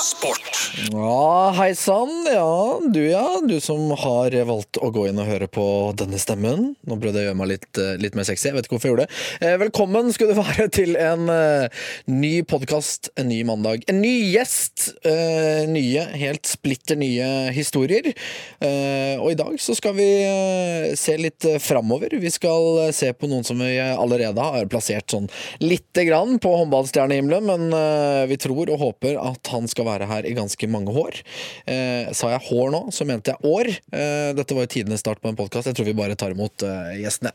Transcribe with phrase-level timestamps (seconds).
[0.00, 0.40] Sport.
[0.92, 2.24] Ja, hei sann.
[2.32, 3.40] Ja, du ja.
[3.44, 5.64] Du som har valgt å gå inn og høre på
[5.98, 6.70] denne stemmen.
[6.88, 8.48] Nå prøvde jeg å gjøre meg litt, eh, litt mer sexy.
[8.48, 9.18] Jeg vet ikke hvorfor jeg gjorde det.
[9.44, 13.84] Eh, velkommen skal du være til en eh, ny podkast, en ny mandag.
[13.92, 14.86] En ny gjest.
[15.70, 18.06] Nye, helt splitter nye historier.
[18.62, 20.06] Og i dag så skal vi
[20.98, 22.14] se litt framover.
[22.22, 25.28] Vi skal se på noen som vi allerede har plassert sånn
[25.62, 30.34] lite grann på håndballstjernehimmelen, men vi tror og håper at han skal være her i
[30.36, 31.18] ganske mange år.
[31.66, 33.72] Eh, sa jeg hår nå, så mente jeg år.
[33.90, 35.70] Eh, dette var jo tidenes start på en podkast.
[35.70, 37.34] Jeg tror vi bare tar imot eh, gjestene.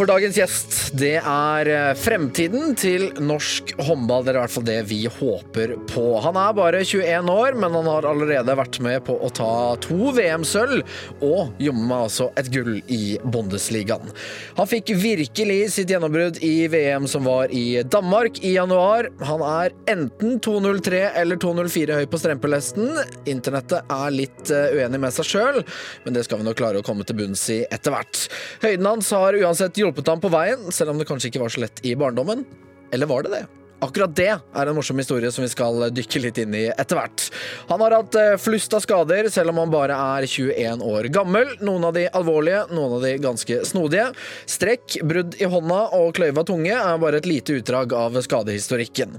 [0.00, 4.22] For dagens gjest, det er eh, fremtiden til norsk håndball.
[4.24, 6.04] Det er i hvert fall det vi håper på.
[6.24, 9.50] Han er bare 21 år, men han har allerede vært med på å ta
[9.84, 10.80] to VM-sølv
[11.26, 14.08] og jommen meg altså et gull i Bundesligaen.
[14.56, 19.10] Han fikk virkelig sitt gjennombrudd i VM som var i Danmark i januar.
[19.28, 22.88] Han er enten 203 eller 204 høy på strempelesten.
[23.28, 25.60] Internettet er litt eh, uenig med seg sjøl,
[26.08, 28.24] men det skal vi nok klare å komme til bunns i etter hvert.
[28.64, 31.64] Høyden hans har uansett hjulpet ham på veien, selv om det kanskje ikke var så
[31.64, 32.46] lett i barndommen.
[32.92, 33.44] Eller var det det?
[33.80, 37.22] Akkurat det er en morsom historie som vi skal dykke litt inn i etter hvert.
[37.70, 41.54] Han har hatt eh, flust av skader, selv om han bare er 21 år gammel.
[41.64, 44.10] Noen av de alvorlige, noen av de ganske snodige.
[44.44, 49.16] Strekk, brudd i hånda og kløyva tunge er bare et lite utdrag av skadehistorikken.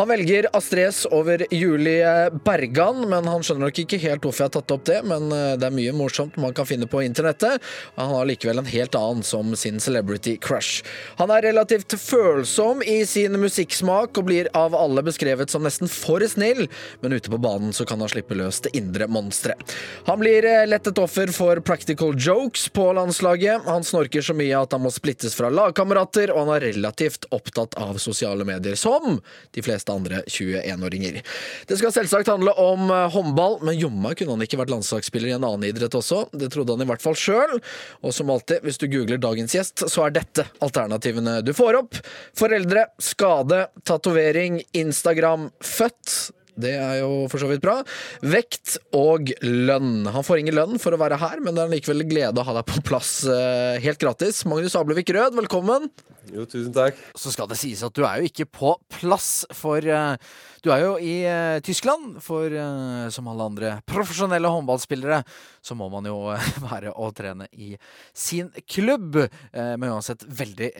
[0.00, 4.56] Han velger Astres over Julie Bergan, men han skjønner nok ikke helt hvorfor jeg har
[4.58, 7.62] tatt opp det, men eh, det er mye morsomt man kan finne på internettet.
[7.94, 10.82] Han har likevel en helt annen som sin celebrity crush.
[11.22, 16.22] Han er relativt følsom i sin musikksmak og blir av alle beskrevet som nesten for
[16.28, 16.66] snill,
[17.00, 19.74] men ute på banen så kan han slippe løs det indre monsteret.
[20.06, 23.66] Han blir eh, lett et offer for practical jokes på landslaget.
[23.66, 27.76] Han snorker så mye at han må splittes fra lagkamerater, og han er relativt opptatt
[27.80, 29.20] av sosiale medier, som
[29.54, 31.20] de fleste andre 21-åringer.
[31.68, 35.36] Det skal selvsagt handle om eh, håndball, men jomma kunne han ikke vært landslagsspiller i
[35.36, 36.26] en annen idrett også.
[36.32, 37.58] Det trodde han i hvert fall sjøl,
[38.04, 41.98] og som alltid, hvis du googler dagens gjest, så er dette alternativene du får opp.
[42.38, 46.30] Foreldre, skade, tatovering, Instagram, født.
[46.60, 47.78] Det er jo for så vidt bra.
[48.26, 50.04] Vekt og lønn.
[50.12, 52.56] Han får ingen lønn for å være her, men det er likevel glede å ha
[52.58, 54.42] deg på plass eh, helt gratis.
[54.50, 55.88] Magnus Ablevik Rød, velkommen.
[56.30, 56.98] Jo, tusen takk.
[57.18, 60.14] Så skal det sies at du er jo ikke på plass, for uh,
[60.62, 62.20] du er jo i uh, Tyskland.
[62.22, 65.22] For uh, som alle andre profesjonelle håndballspillere,
[65.64, 66.18] så må man jo
[66.70, 67.72] være og trene i
[68.14, 69.18] sin klubb.
[69.52, 70.70] Men uansett veldig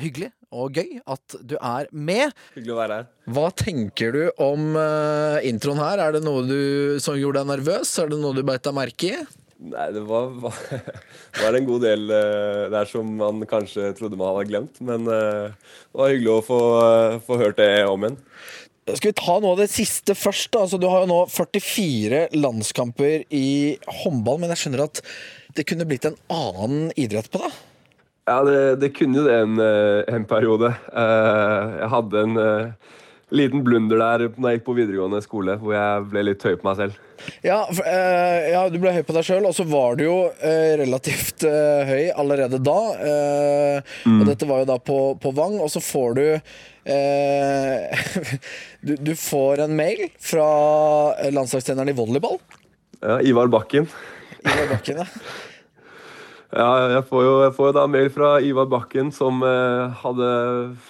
[0.00, 2.34] hyggelig og gøy at du er med.
[2.54, 3.08] Hyggelig å være her.
[3.34, 4.76] Hva tenker du om
[5.44, 6.02] introen her?
[6.04, 7.96] Er det noe du som gjorde deg nervøs?
[8.00, 9.24] Er det noe du beit deg merke i?
[9.62, 10.58] Nei, det var, var,
[11.38, 14.80] var en god del uh, der som man kanskje trodde man hadde glemt.
[14.84, 18.18] Men uh, det var hyggelig å få, uh, få hørt det om igjen.
[18.84, 20.50] Skal vi ta noe av det siste først?
[20.52, 20.64] da?
[20.66, 25.00] Altså, du har jo nå 44 landskamper i håndball, men jeg skjønner at
[25.56, 27.54] det kunne blitt en annen idrett på deg?
[28.28, 30.70] Ja, det, det kunne jo det en, en periode.
[30.92, 32.38] jeg hadde en
[33.34, 36.68] liten blunder der da jeg gikk på videregående skole, hvor jeg ble litt høy på
[36.68, 37.00] meg selv.
[37.44, 40.18] Ja, for, eh, ja du ble høy på deg sjøl, og så var du jo
[40.38, 42.80] eh, relativt eh, høy allerede da.
[44.10, 46.26] Og dette var jo da på, på Vang, og så får du
[48.84, 50.44] du, du får en mail fra
[51.32, 52.36] landslagstreneren i volleyball.
[53.00, 53.88] Ja, Ivar Bakken.
[54.44, 55.06] Ivar Bakken, ja.
[56.54, 60.28] Ja, jeg får jo jeg får da mail fra Ivar Bakken, som eh, hadde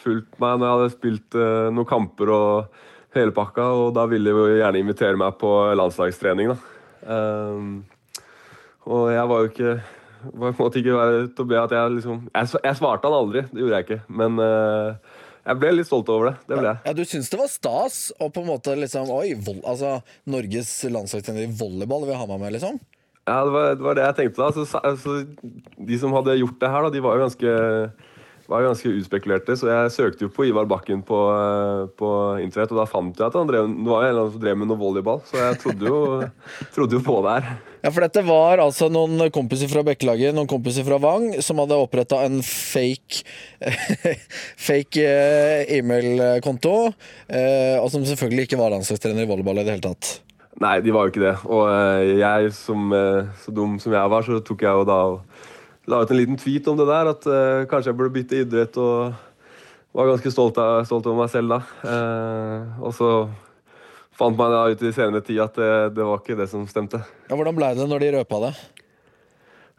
[0.03, 2.83] fulgt meg når jeg hadde spilt eh, noen kamper og
[3.17, 6.59] hele pakka, og da ville de gjerne invitere meg på landslagstrening, da.
[7.05, 7.85] Um,
[8.89, 9.75] og jeg var jo ikke
[10.33, 10.95] var på en måte ikke
[11.37, 14.01] til å be at jeg liksom jeg, jeg, svarte han aldri, det gjorde jeg ikke.
[14.21, 15.13] Men eh,
[15.45, 16.35] jeg ble litt stolt over det.
[16.49, 16.81] Det ble jeg.
[16.89, 19.99] Ja, Du syns det var stas å på en måte liksom Oi, vold, altså
[20.33, 22.81] Norges landslagstrener i volleyball vil ha meg med, liksom?
[23.25, 24.51] Ja, det var, det var, det jeg tenkte da.
[24.53, 25.23] Så, altså,
[25.89, 27.53] de som hadde gjort det her, da, de var jo ganske,
[28.53, 29.57] var ganske utspekulerte.
[29.57, 31.21] Så jeg søkte jo på Ivar Bakken på,
[31.97, 32.11] på
[32.45, 34.59] internett, og da fant jeg at han drev, det var en eller annen som drev
[34.61, 35.23] med noe volleyball.
[35.31, 36.03] Så jeg trodde jo,
[36.77, 37.49] trodde jo på det her.
[37.85, 41.81] Ja, for dette var altså noen kompiser fra Bekkelaget, noen kompiser fra Vang, som hadde
[41.81, 43.25] oppretta en fake
[44.69, 45.09] fake
[45.81, 50.15] e-mailkonto, og som selvfølgelig ikke var landslagstrener i volleyball i det hele tatt.
[50.63, 51.35] Nei, de var jo ikke det.
[51.51, 54.99] Og eh, jeg, som, eh, så dum som jeg var, så tok jeg jo da
[55.11, 55.23] og
[55.91, 57.11] la ut en liten tweet om det der.
[57.11, 59.15] At uh, kanskje jeg burde bytte idrett, og
[59.95, 61.59] var ganske stolt av, stolt over meg selv da.
[61.85, 63.11] Uh, og så
[64.15, 67.03] fant man da ut i senere tid at det, det var ikke det som stemte.
[67.29, 68.55] Ja, hvordan ble det når de røpa det?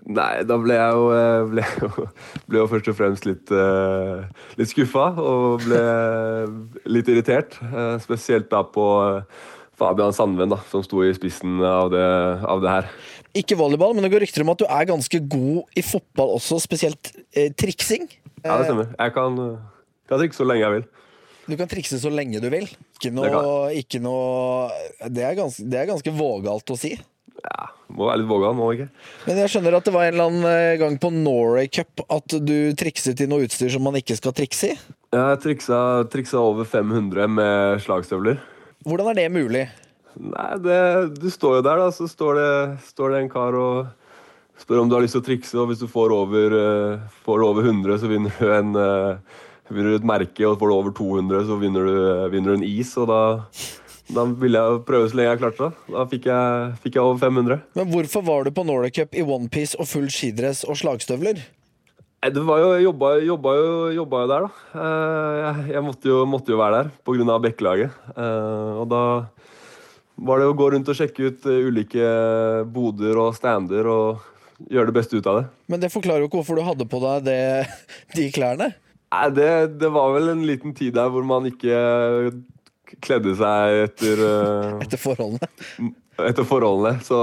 [0.05, 1.05] Nei, da ble jeg jo,
[1.49, 2.07] ble jo,
[2.51, 4.27] ble jo først og fremst litt, uh,
[4.59, 5.81] litt skuffa og ble
[6.93, 7.57] litt irritert.
[7.63, 8.85] Uh, spesielt da på
[9.79, 12.05] Fabian Sandven, da, som sto i spissen av det,
[12.47, 12.91] av det, her.
[13.35, 16.61] Ikke volleyball, men det går rykter om at du er ganske god i fotball også,
[16.63, 18.07] spesielt eh, triksing.
[18.45, 18.93] Ja, det stemmer.
[18.95, 19.41] Jeg kan,
[20.07, 20.85] kan trikse så lenge jeg vil.
[21.45, 22.69] Du kan trikse så lenge du vil.
[22.95, 24.71] Ikke noe ikke noe,
[25.03, 26.95] det, er, ganske, det er ganske vågalt å si.
[27.45, 28.87] Ja, må være litt vågal, må ikke.
[29.27, 32.37] Men jeg skjønner at det var en eller annen eh, gang på Norway Cup at
[32.41, 34.79] du trikset i noe utstyr som man ikke skal trikse i?
[35.15, 35.79] Jeg triksa,
[36.11, 38.41] triksa over 500 med slagstøvler.
[38.85, 39.65] Hvordan er det mulig?
[40.15, 40.79] Nei, det,
[41.19, 41.91] Du står jo der, da.
[41.93, 42.51] Så står det,
[42.91, 43.87] står det, en kar og
[44.61, 45.55] spør om du har lyst til å trikse.
[45.57, 49.41] Og hvis du får over, uh, får over 100, så vinner du, en, uh,
[49.71, 50.45] vinner du et merke.
[50.45, 52.93] Og får du over 200, så vinner du, uh, vinner du en is.
[53.01, 53.19] Og da,
[54.15, 55.89] da ville jeg prøve så lenge jeg klarte det.
[55.97, 57.67] Da fikk jeg, fikk jeg over 500.
[57.81, 61.41] Men hvorfor var du på Norway Cup i onepiece og full skidress og slagstøvler?
[62.33, 64.79] Det var jo, jobba, jobba, jo, jobba jo der, da.
[64.81, 67.35] Eh, jeg, jeg måtte, jo, måtte, jo, være der pga.
[67.43, 67.97] Bekkelaget.
[68.15, 69.01] Eh, og da
[70.25, 72.07] var det å gå rundt og sjekke ut eh, ulike
[72.71, 74.23] boder og stander og
[74.71, 75.45] gjøre det beste ut av det.
[75.69, 77.39] Men det forklarer jo ikke hvorfor du hadde på deg det,
[78.15, 78.71] de klærne?
[79.13, 79.51] Nei, det,
[79.83, 81.77] det, var vel en liten tid der hvor man ikke
[83.05, 84.23] kledde seg etter
[84.85, 85.93] Etter forholdene?
[86.25, 86.97] Etter forholdene.
[87.05, 87.21] Så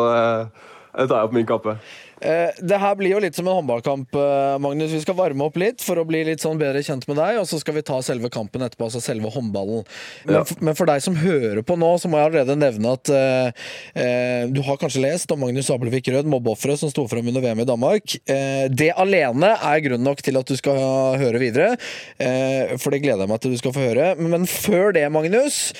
[0.92, 1.78] det tar jeg på min kappe.
[2.22, 4.92] Eh, det her blir jo litt som en håndballkamp, eh, Magnus.
[4.94, 7.48] Vi skal varme opp litt for å bli litt sånn bedre kjent med deg, og
[7.50, 9.82] så skal vi ta selve kampen etterpå, altså selve håndballen.
[10.28, 10.44] Men, ja.
[10.60, 13.64] men for deg som hører på nå, så må jeg allerede nevne at eh,
[13.98, 17.64] eh du har kanskje lest om Magnus Abelvik Rød, mobbeofferet som sto fram under VM
[17.64, 18.16] i Danmark.
[18.30, 21.74] Eh, det alene er grunn nok til at du skal høre videre,
[22.22, 24.14] eh, for det gleder jeg meg til du skal få høre.
[24.20, 25.72] Men før det, Magnus.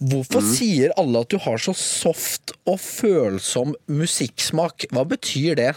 [0.00, 0.48] Hvorfor mm.
[0.48, 4.88] sier alle at du har så soft og følsom musikksmak?
[4.94, 5.74] Hva betyr det?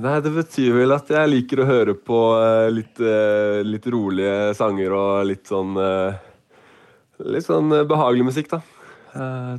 [0.00, 4.52] Nei, det betyr vel at jeg liker å høre på uh, litt, uh, litt, rolige
[4.58, 6.26] sanger og litt sånn uh,
[7.20, 8.62] Litt sånn behagelig musikk, da.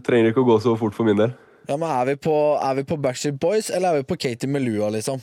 [0.02, 1.36] trenger ikke å gå så fort for min del.
[1.70, 4.50] Ja, men Er vi på, er vi på Backstreet Boys, eller er vi på Katie
[4.50, 5.22] Melua, liksom?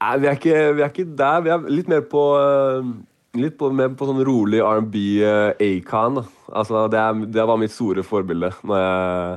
[0.00, 1.44] Nei, vi er ikke, vi er ikke der.
[1.44, 2.24] Vi er litt mer på
[3.36, 5.02] Litt på, mer på sånn rolig R&B
[5.60, 6.22] Acon.
[6.48, 9.36] Altså, det, er, det var mitt store forbilde når jeg,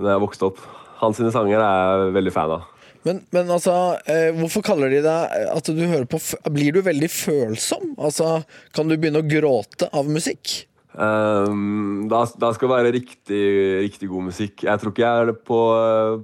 [0.00, 0.64] når jeg vokste opp.
[1.02, 2.64] Hans sine sanger er jeg veldig fan av.
[3.04, 3.74] Men, men altså,
[4.08, 6.20] eh, hvorfor kaller de deg at du hører på
[6.52, 7.92] Blir du veldig følsom?
[8.00, 8.38] Altså,
[8.76, 10.64] Kan du begynne å gråte av musikk?
[10.94, 13.42] Um, da, da, skal det være riktig,
[13.82, 14.62] riktig, god musikk.
[14.62, 15.60] Jeg tror ikke jeg er på,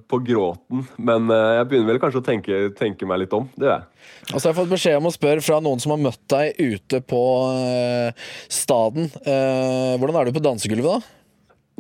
[0.07, 3.49] på gråten, men uh, jeg begynner vel kanskje å tenke, tenke, meg litt om.
[3.57, 3.89] Det gjør jeg.
[4.31, 7.03] Altså, jeg har fått beskjed om å spørre fra noen som har møtt deg ute
[7.03, 9.11] på uh, staden.
[9.27, 11.20] Uh, hvordan er du på dansegulvet, da?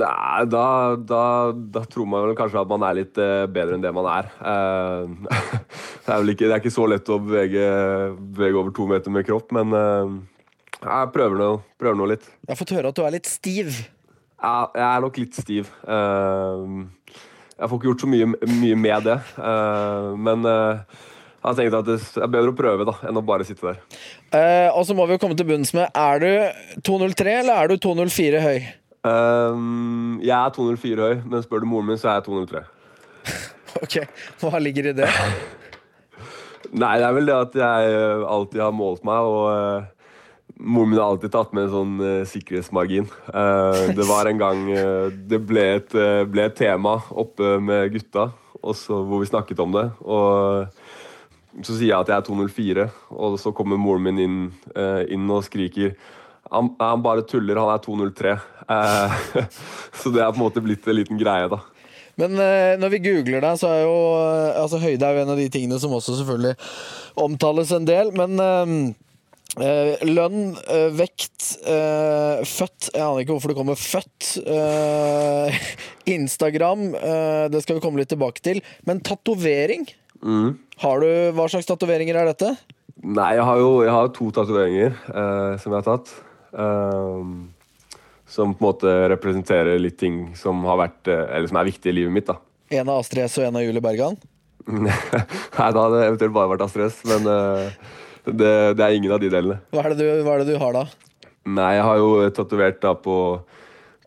[0.00, 3.84] Nei, da, da, da, tror man vel kanskje at man er litt uh, bedre enn
[3.84, 4.30] det man er.
[4.40, 5.28] Uh,
[6.06, 7.66] det, er ikke, det, er ikke, så lett å bevege,
[8.36, 10.14] bevege over to meter med kropp, men uh,
[10.80, 11.50] jeg prøver nå,
[11.80, 12.30] prøver nå, litt.
[12.46, 13.82] Jeg har fått høre at du er litt stiv.
[14.40, 15.68] Ja, jeg er nok litt stiv.
[15.84, 19.16] jeg får ikke gjort så mye, mye med det,
[20.16, 23.68] men jeg har tenkt at det er bedre å prøve da, enn å bare sitte
[23.68, 23.82] der.
[24.72, 27.76] og så må vi jo komme til bunns med Er du 203 eller er du
[27.84, 28.79] 204 høy?
[29.00, 32.60] Um, jeg er 204 høy, men spør du moren min, så er jeg 203.
[33.84, 33.96] ok,
[34.42, 35.08] Hva ligger i det?
[36.70, 40.20] Nei, det er vel det at jeg eh, alltid har målt meg, og uh,
[40.60, 43.08] moren min har alltid tatt med en sånn uh, sikkerhetsmargin.
[43.32, 44.62] Uh, det var en gang
[45.32, 45.96] det ble et,
[46.30, 48.28] ble et, tema oppe med gutta
[48.60, 49.88] også, hvor vi snakket om det.
[50.04, 54.40] Og så sier jeg at jeg er 204, og så kommer moren min inn,
[55.08, 55.96] inn og skriker
[56.50, 58.38] han, han, bare tuller, han er 203.
[58.70, 59.20] Eh,
[60.02, 61.62] så det er på en måte blitt en liten greie, da.
[62.20, 65.34] Men eh, når vi googler deg, så er jo eh, altså, høyde er jo en
[65.34, 66.56] av de tingene som også selvfølgelig
[67.20, 68.12] omtales en del.
[68.16, 68.74] Men eh,
[69.60, 71.38] eh lønn, eh, vekt,
[72.46, 74.32] født Jeg aner ikke hvorfor det kommer født.
[76.16, 76.90] Instagram,
[77.52, 78.62] det skal vi komme litt tilbake til.
[78.88, 79.88] Men tatovering?
[80.20, 80.58] Mm.
[80.80, 82.54] Hva slags tatoveringer er dette?
[83.00, 84.98] Nei, jeg har jo jeg har to tatoveringer
[85.60, 86.12] som jeg har tatt.
[86.52, 87.50] Um,
[88.30, 91.90] som på en måte representerer litt ting som, har vært, eh, eller som er viktig
[91.90, 92.28] i livet mitt.
[92.30, 92.38] da.
[92.70, 94.14] En av Astrid S og en av Julie Bergan?
[94.70, 94.92] Nei,
[95.58, 97.72] da hadde det eventuelt bare vært Astrid S, men uh,
[98.28, 99.58] det, det, er ingen av de delene.
[99.74, 100.84] Hva er, du, hva er, det du, har da?
[101.50, 103.16] Nei, jeg har jo tatovert da på,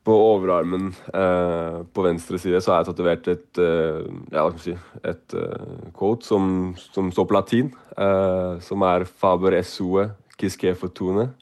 [0.08, 4.64] på overarmen eh, på venstre side så har jeg tatovert et eh, ja, hva skal
[4.68, 4.76] si,
[5.10, 6.46] et eh, quote som,
[6.94, 11.34] som, står på latin, eh, som er 'Faber esue quisque fortune'.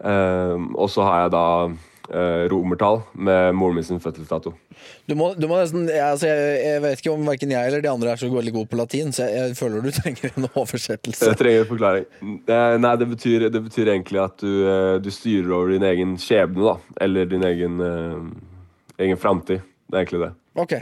[0.00, 1.46] Eh, og så har jeg da
[2.10, 4.52] eh, romertall med moren min sin fødselsdato.
[5.06, 7.90] Du må, du må nesten, altså jeg, jeg, vet ikke om verken jeg eller de
[7.90, 11.30] andre er så veldig gode på latin, så jeg, jeg føler du trenger en oversettelse.
[11.32, 12.06] Jeg trenger en forklaring.
[12.86, 16.72] Nei, det betyr, det betyr egentlig at du, eh, du, styrer over din egen skjebne,
[16.72, 16.76] da.
[17.04, 19.66] Eller din egen, uh, egen framtid.
[19.90, 20.34] Det er egentlig det.
[20.58, 20.72] Ok.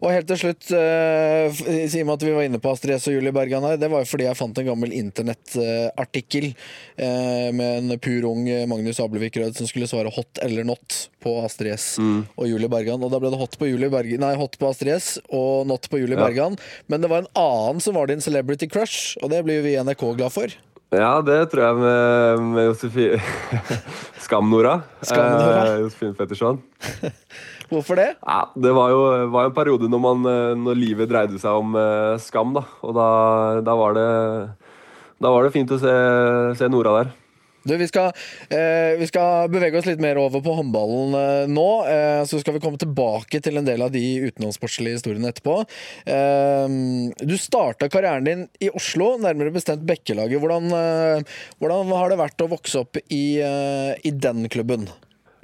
[0.00, 3.18] Og helt til slutt, uh, si meg at vi var inne på Astrid S og
[3.18, 3.76] Julie Bergan her.
[3.80, 9.02] Det var jo fordi jeg fant en gammel internettartikkel uh, med en pur ung Magnus
[9.04, 12.22] Ablevik Rød som skulle svare hot eller not på Astrid S mm.
[12.32, 13.04] og Julie Bergan.
[13.04, 15.90] Og da ble det hot på, Julie Bergan, nei, hot på Astrid S og not
[15.92, 16.24] på Julie ja.
[16.24, 16.56] Bergan.
[16.88, 19.76] Men det var en annen som var din celebrity crush, og det blir jo vi
[19.76, 20.60] i NRK glad for.
[20.90, 23.20] Ja, det tror jeg med, med Josefine
[24.24, 24.80] Skam-Nora.
[25.06, 25.60] Skam-Nora.
[25.68, 26.58] Eh, Josefine Petterson.
[27.70, 28.08] Hvorfor det?
[28.18, 29.00] Ja, det var jo,
[29.30, 32.64] var en periode når, man, eh, når, livet dreide seg om uh, skam, da.
[32.82, 33.08] Og da,
[33.66, 34.10] da, var det,
[35.22, 35.96] da var det fint å se,
[36.58, 37.12] se Nora der.
[37.62, 38.14] Du, vi, skal,
[38.48, 41.68] eh, vi, skal, bevege oss litt mer over på håndballen eh, nå.
[41.92, 45.58] Eh, så skal vi komme tilbake til en del av de utenlandssportslige historiene etterpå.
[46.08, 46.64] Eh,
[47.20, 50.40] du starta karrieren din i Oslo, nærmere bestemt Bekkelaget.
[50.40, 50.72] Hvordan,
[51.60, 54.88] hvordan, har det vært å vokse opp i, i den klubben?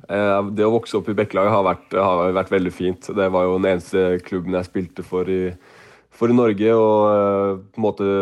[0.07, 3.09] Eh, det å vokse opp i Bekkelaget har, har, vært veldig fint.
[3.17, 5.51] Det var jo den eneste klubben jeg spilte for i,
[6.15, 6.75] for i Norge.
[6.75, 8.13] Og eh, på en måte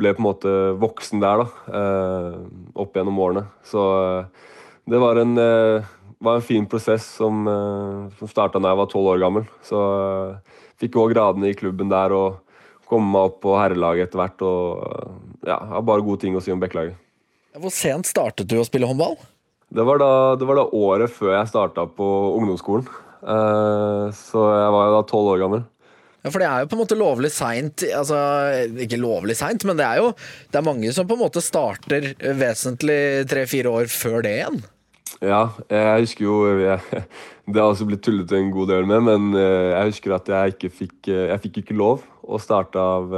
[0.00, 1.78] ble på en måte voksen der, da.
[1.80, 2.36] Eh,
[2.84, 3.46] opp gjennom årene.
[3.66, 3.82] Så
[4.90, 5.34] det var en,
[6.22, 7.44] var en fin prosess som,
[8.18, 9.44] som starta da jeg var tolv år gammel.
[9.66, 9.80] Så
[10.80, 12.40] fikk òg gradene i klubben der og
[12.90, 14.46] komme meg opp på herrelaget etter hvert.
[14.46, 16.98] Og ja, har bare gode ting å si om Bekkelaget.
[17.60, 19.18] Hvor sent startet du å spille håndball?
[19.70, 22.88] Det var, da, det var da året før jeg starta på ungdomsskolen.
[23.20, 25.62] Uh, så jeg var da tolv år gammel.
[26.20, 27.84] Ja, For det er jo på en måte lovlig seint.
[27.96, 28.18] Altså,
[28.82, 30.10] ikke lovlig seint, men det er jo
[30.50, 34.60] det er mange som på en måte starter vesentlig tre-fire år før det igjen.
[35.20, 36.80] Ja, jeg husker jo jeg,
[37.50, 40.54] Det har også blitt tullet en god del med, men eh, jeg husker at jeg
[40.54, 43.10] ikke fikk eh, Jeg fikk ikke lov å starte av,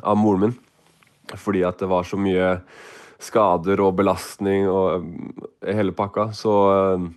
[0.00, 0.54] av moren min.
[1.36, 2.54] Fordi at det var så mye
[3.20, 5.04] skader og belastning og
[5.64, 6.30] eh, hele pakka.
[6.36, 7.08] Så uh,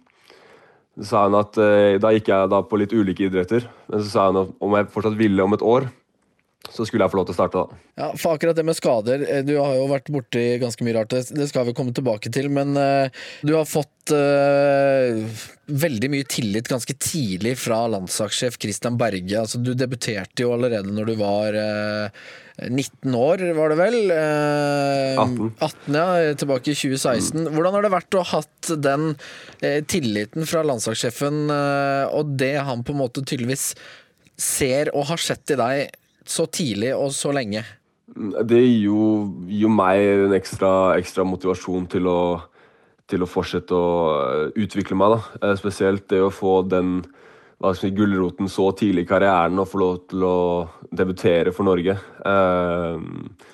[1.01, 3.67] sa hun at uh, Da gikk jeg da på litt ulike idretter.
[3.89, 5.88] Men så sa hun om jeg fortsatt ville om et år,
[6.74, 7.82] så skulle jeg få lov til å starte da.
[8.01, 11.50] Ja, for akkurat det med skader, du har jo vært borti ganske mye rart, det
[11.50, 12.50] skal vi komme tilbake til.
[12.53, 15.22] Men uh, du har fått uh,
[15.70, 19.38] veldig mye tillit ganske tidlig fra landslagssjef Christian Berge.
[19.39, 22.25] Altså, du debuterte jo allerede når du var uh,
[22.62, 23.98] 19 år, var det vel?
[24.13, 25.53] Eh, 18.
[25.58, 25.96] 18.
[25.98, 27.48] ja, Tilbake i 2016.
[27.48, 27.50] Mm.
[27.56, 29.08] Hvordan har det vært å ha hatt den
[29.62, 33.72] eh, tilliten fra landslagssjefen, eh, og det han på en måte tydeligvis
[34.38, 37.63] ser og har sett i deg så tidlig og så lenge?
[38.13, 39.03] Det gir jo,
[39.50, 42.20] gir meg en ekstra, ekstra motivasjon til å,
[43.10, 45.15] til å, fortsette å utvikle meg.
[45.15, 45.50] Da.
[45.50, 47.00] Eh, spesielt det å få den
[47.80, 50.38] si, gulroten så tidlig i karrieren og få lov til å
[50.94, 51.98] debutere for Norge.
[51.98, 53.50] Eh,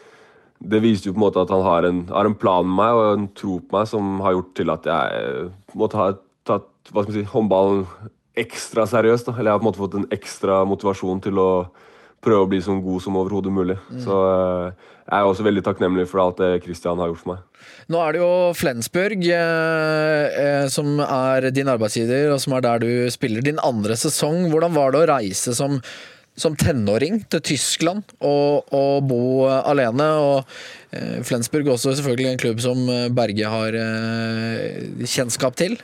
[0.59, 2.97] det viser jo på en måte at han har en, har en, plan med meg
[2.97, 5.45] og en tro på meg som har gjort til at jeg
[5.79, 6.09] måtte ha
[6.49, 7.85] tatt hva si, håndballen
[8.39, 9.29] ekstra seriøst.
[9.29, 9.37] Da.
[9.37, 11.51] Eller jeg har på en måte fått en ekstra motivasjon til å
[12.23, 13.77] prøve å bli så god som overhodet mulig.
[13.89, 14.01] Mm.
[14.03, 17.45] Så eh, jeg er også veldig takknemlig for alt det Christian har gjort for meg.
[17.89, 22.83] Nå er det jo Flensburg eh, eh, som er din arbeidsgiver, og som er der
[22.83, 24.47] du spiller din andre sesong.
[24.51, 25.79] Hvordan var det å reise som,
[26.37, 30.11] som tenåring til Tyskland og, og bo alene?
[30.21, 30.53] Og
[30.93, 32.85] eh, Flensburg også selvfølgelig en klubb som
[33.17, 35.79] Berge har eh, kjennskap til?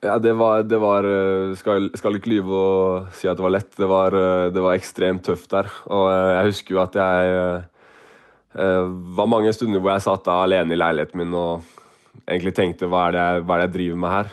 [0.00, 3.54] Ja, det var, det var eh, skal, skal, ikke lyve og si at det var
[3.56, 3.72] lett.
[3.74, 5.66] Det var, eh, det var ekstremt tøft der.
[5.90, 7.64] Og eh, jeg husker jo at jeg
[8.58, 11.66] var mange stunder hvor jeg satt da alene i leiligheten min og
[12.24, 14.30] egentlig tenkte hva er det jeg, er det jeg driver med her?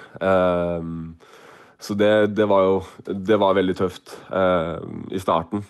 [1.83, 2.77] Så det, det, var jo
[3.27, 4.15] Det var veldig tøft
[5.11, 5.65] i starten.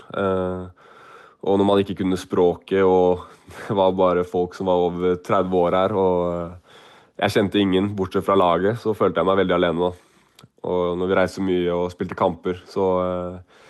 [1.41, 3.25] Og når man ikke kunne språket og
[3.65, 5.97] det var bare folk som var over 30 år her.
[5.97, 6.64] og
[7.15, 9.91] jeg kjente ingen, bortsett fra laget, så følte jeg meg veldig alene da.
[10.67, 13.61] Og når vi reiste mye og spilte kamper, så, eh,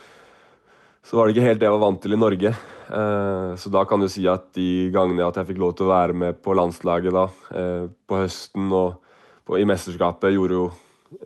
[1.06, 2.54] så var det ikke helt det jeg var vant til i Norge.
[2.86, 5.94] Eh, så da kan du si at de gangene at jeg fikk lov til å
[5.94, 9.02] være med på landslaget da, eh, på høsten og
[9.46, 10.68] på, i mesterskapet, gjorde jo,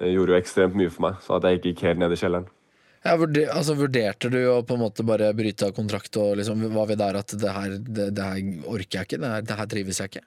[0.03, 1.21] gjorde jo, ekstremt mye for meg.
[1.23, 2.49] Så at jeg ikke gikk helt ned i kjelleren.
[2.99, 6.89] Ja, altså, vurderte du å på en måte bare bryte av kontrakt og liksom, var
[6.89, 9.69] vi der at det her, det, det her orker jeg ikke, det her, det her
[9.71, 10.25] trives jeg ikke?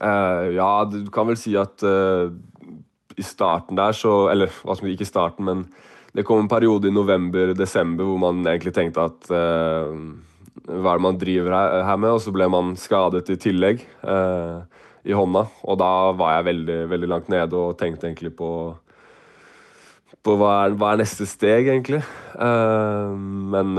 [0.00, 2.30] Uh, ja, du kan vel si at uh,
[3.14, 5.64] i starten der, så Eller hva vi ikke starten, men
[6.14, 9.94] det kom en periode i november-desember hvor man egentlig tenkte at uh,
[10.64, 12.14] hva er det man driver her, med?
[12.14, 13.82] Og så ble man skadet i tillegg
[15.04, 15.42] i hånda.
[15.66, 18.48] Og da var jeg veldig, veldig langt nede og tenkte egentlig på,
[20.24, 22.00] på hva, er, hva er neste steg, egentlig.
[22.38, 23.74] Men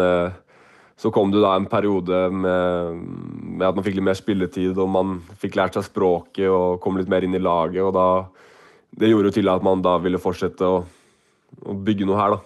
[0.95, 4.91] så kom det da en periode med, med, at man fikk litt mer spilletid, og
[4.91, 7.81] man fikk lært seg språket og kom litt mer inn i laget.
[7.83, 8.07] og da,
[8.95, 10.85] Det gjorde jo til at man da ville fortsette å
[11.63, 12.43] å bygge noe her, da.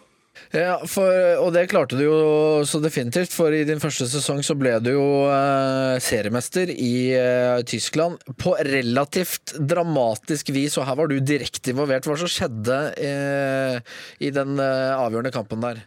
[0.56, 1.10] Ja, for,
[1.42, 2.20] og det klarte du jo
[2.68, 7.60] så definitivt, for i din første sesong så ble du jo eh, seriemester i eh,
[7.68, 12.08] Tyskland på relativt dramatisk vis, og her var du direkte involvert.
[12.08, 15.84] Hva som skjedde eh, i den eh, avgjørende kampen der?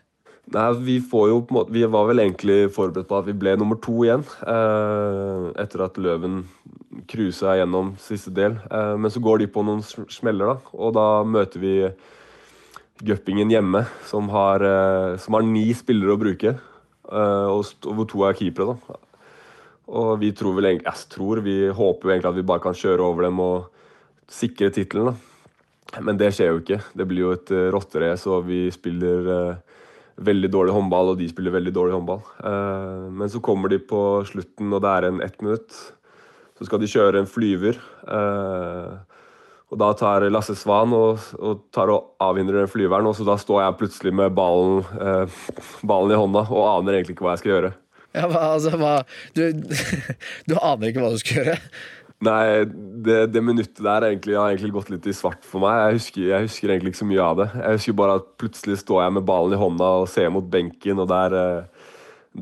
[0.53, 1.37] Nei, vi, jo,
[1.71, 6.01] vi, var vel egentlig forberedt på at vi ble nummer to igjen, eh, etter at
[6.03, 6.43] Løven
[7.09, 8.59] cruisa gjennom siste del.
[8.67, 11.77] Eh, men så går de på noen smeller, da, og da møter vi
[13.03, 16.55] Guppingen hjemme, som har, eh, som har, ni spillere å bruke.
[16.55, 18.77] Eh, og hvor to er keepere.
[18.77, 18.99] da.
[19.89, 22.75] Og vi tror vel egentlig, jeg tror, vi håper jo egentlig at vi bare kan
[22.75, 23.71] kjøre over dem og
[24.31, 25.17] sikre tittelen.
[26.01, 26.81] Men det skjer jo ikke.
[26.97, 29.72] Det blir jo et uh, rotterace, og vi spiller uh,
[30.17, 32.21] veldig dårlig håndball, og de spiller veldig dårlig håndball.
[32.43, 35.79] Uh, men så kommer de på slutten, og det er en ett minutt.
[36.59, 37.81] Så skal de kjøre en flyver.
[38.05, 39.01] Uh,
[39.73, 43.39] og Da tar Lasse Svan og, og tar og avhindrer den flyveren, og så da
[43.41, 45.39] står jeg plutselig med ballen, eh,
[45.81, 47.71] ballen, i hånda og aner egentlig ikke hva jeg skal gjøre.
[48.13, 48.93] Ja, altså, hva,
[49.33, 49.47] du,
[50.51, 51.57] du, aner ikke hva du skal gjøre?
[52.23, 52.63] Nei,
[53.03, 55.81] det, det minuttet der egentlig, har egentlig gått litt i svart for meg.
[55.81, 57.49] Jeg husker, jeg husker, egentlig ikke så mye av det.
[57.57, 61.03] Jeg husker bare at plutselig står jeg med ballen i hånda og ser mot benken,
[61.03, 61.89] og der, eh,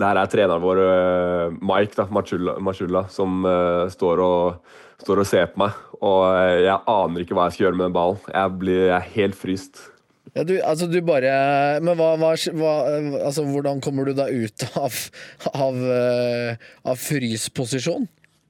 [0.03, 5.49] der er treneren vår, eh, Mike da, Machulla, som uh, står og står og ser
[5.49, 6.27] på meg, og
[6.61, 8.19] jeg aner ikke hva jeg skal gjøre med den ballen.
[8.29, 9.81] Jeg blir jeg er helt fryst.
[10.35, 12.75] Ja, du, altså du bare Men hva, hva, hva,
[13.25, 14.99] altså, hvordan kommer du da ut av,
[15.57, 15.81] av,
[16.85, 18.05] av frysposisjon?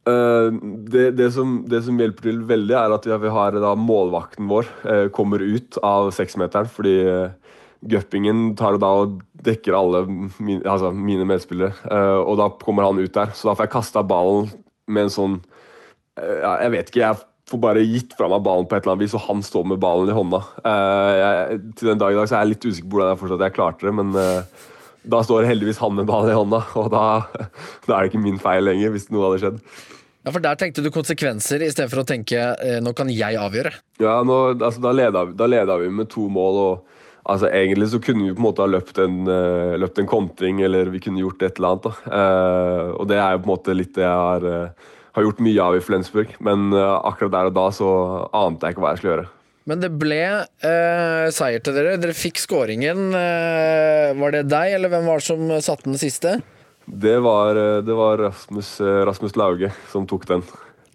[0.09, 0.49] Uh,
[0.91, 4.71] det, det, som, det, som, hjelper til veldig, er at vi har da målvakten vår
[4.87, 6.71] uh, kommer ut av seksmeteren.
[6.73, 7.55] Fordi uh,
[7.91, 11.73] Guppingen tar da og dekker alle min, altså mine medspillere.
[12.21, 13.31] og da kommer han ut der.
[13.33, 14.51] Så da får jeg kasta ballen
[14.85, 15.39] med en sånn
[16.21, 17.03] Eh, Jeg vet ikke.
[17.05, 19.71] Jeg får bare gitt fra meg ballen på et eller annet vis, og han står
[19.73, 20.43] med ballen i hånda.
[21.21, 23.47] Jeg, til den dag i dag så er jeg litt usikker på hvordan jeg fortsatt
[23.47, 24.13] jeg klarte det, men
[25.03, 27.05] da står heldigvis han med ballen i hånda, og da,
[27.87, 29.63] da, er det ikke min feil lenger, hvis noe hadde skjedd.
[30.21, 33.39] Ja, For der tenkte du konsekvenser, i stedet for å tenke uh, nå kan jeg
[33.41, 33.73] avgjøre?
[34.03, 36.61] Ja, nå, altså, da, leda, da leda vi med to mål.
[36.61, 40.11] og altså Egentlig så kunne vi på en måte ha løpt en, uh, løpt en
[40.11, 42.05] kontring, eller vi kunne gjort et eller annet.
[42.05, 44.73] Uh, og det er jo på en måte litt det jeg har
[45.11, 46.37] har gjort mye av i Flensburg.
[46.39, 47.89] Men akkurat der og da så
[48.31, 49.25] ante jeg ikke hva jeg skulle gjøre.
[49.69, 51.99] Men det ble uh, seier til dere.
[52.01, 53.11] Dere fikk skåringen.
[53.13, 56.39] Uh, var det deg, eller hvem var det som satte den siste?
[56.91, 58.73] Det var, det var Rasmus,
[59.07, 60.43] Rasmus Lauge som tok den.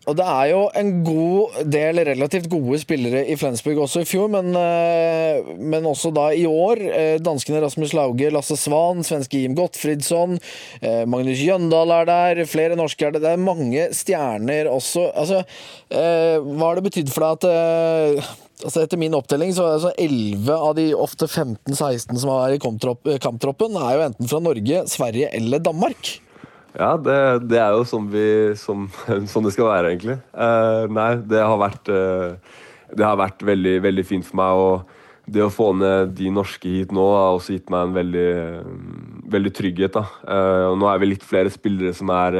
[0.05, 4.29] Og det er jo en god del relativt gode spillere i Flensburg også i fjor,
[4.35, 6.81] men, eh, men også da i år.
[6.85, 10.37] Eh, danskene Rasmus Lauge, Lasse Svan, svenske Jim Gottfridsson,
[10.81, 13.23] eh, Magnus Jøndal er der, flere norske er det.
[13.23, 15.11] Det er mange stjerner også.
[15.15, 15.43] Altså,
[15.89, 20.51] hva har det betydd for deg at altså Etter min opptelling så er det 11
[20.55, 25.63] av de ofte 15-16 som er i kamptroppen, er jo enten fra Norge, Sverige eller
[25.63, 26.15] Danmark.
[26.75, 28.27] Ja, det, det, er jo sånn, vi,
[28.59, 28.89] som,
[29.31, 30.17] sånn det skal være, egentlig.
[30.35, 32.35] Uh, nei, det har vært, uh,
[32.91, 34.59] det har vært veldig, veldig, fint for meg.
[34.59, 38.27] Og det å få ned de norske hit nå har også gitt meg en veldig,
[39.37, 40.01] veldig trygghet.
[40.27, 42.39] Uh, og nå er vi litt flere spillere som er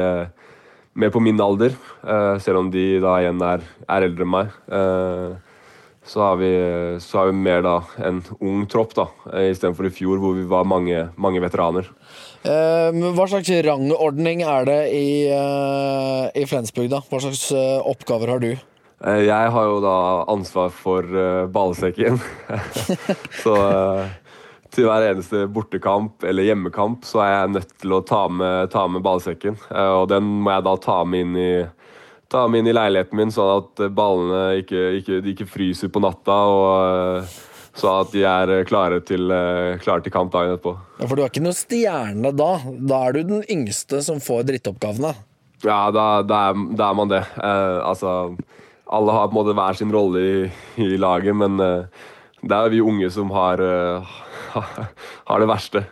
[0.96, 1.74] med på min alder,
[2.40, 4.54] selv om de da igjen er, er eldre enn meg.
[6.06, 6.50] Så har, vi,
[7.02, 9.08] så har vi mer da en ung tropp, da,
[9.50, 11.88] istedenfor i fjor hvor vi var mange, mange veteraner.
[12.46, 17.00] Eh, hva slags rangordning er det i, eh, i Flensburg, da?
[17.10, 18.52] Hva slags eh, oppgaver har du?
[18.54, 19.96] Eh, jeg har jo da
[20.30, 22.20] ansvar for uh, ballsekken.
[23.42, 23.56] så
[24.76, 28.86] til hver eneste bortekamp eller hjemmekamp så er jeg nødt til å ta med, ta
[28.90, 29.56] med ballsekken.
[29.72, 31.50] og den må jeg da ta med inn i
[32.28, 36.40] ta dem inn i leiligheten min, sånn at ballene ikke, ikke, ikke fryser på natta.
[36.46, 37.28] og
[37.76, 40.72] så at de er eh, klare til, eh, klare til kamp dagen etterpå.
[40.96, 42.50] Ja, For du er ikke noen stjerne da?
[42.64, 45.12] Da er du den yngste som får drittoppgavene?
[45.64, 47.22] Ja, da, da, er, da er, man det.
[47.36, 48.36] Eh, altså
[48.86, 50.48] Alle har på en måte hver sin rolle i,
[50.84, 52.06] i laget, men eh,
[52.46, 54.16] det er vi unge som har, eh,
[55.28, 55.84] har det verste.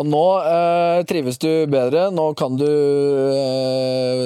[0.00, 2.08] Og nå eh, trives du bedre.
[2.14, 2.66] Nå kan du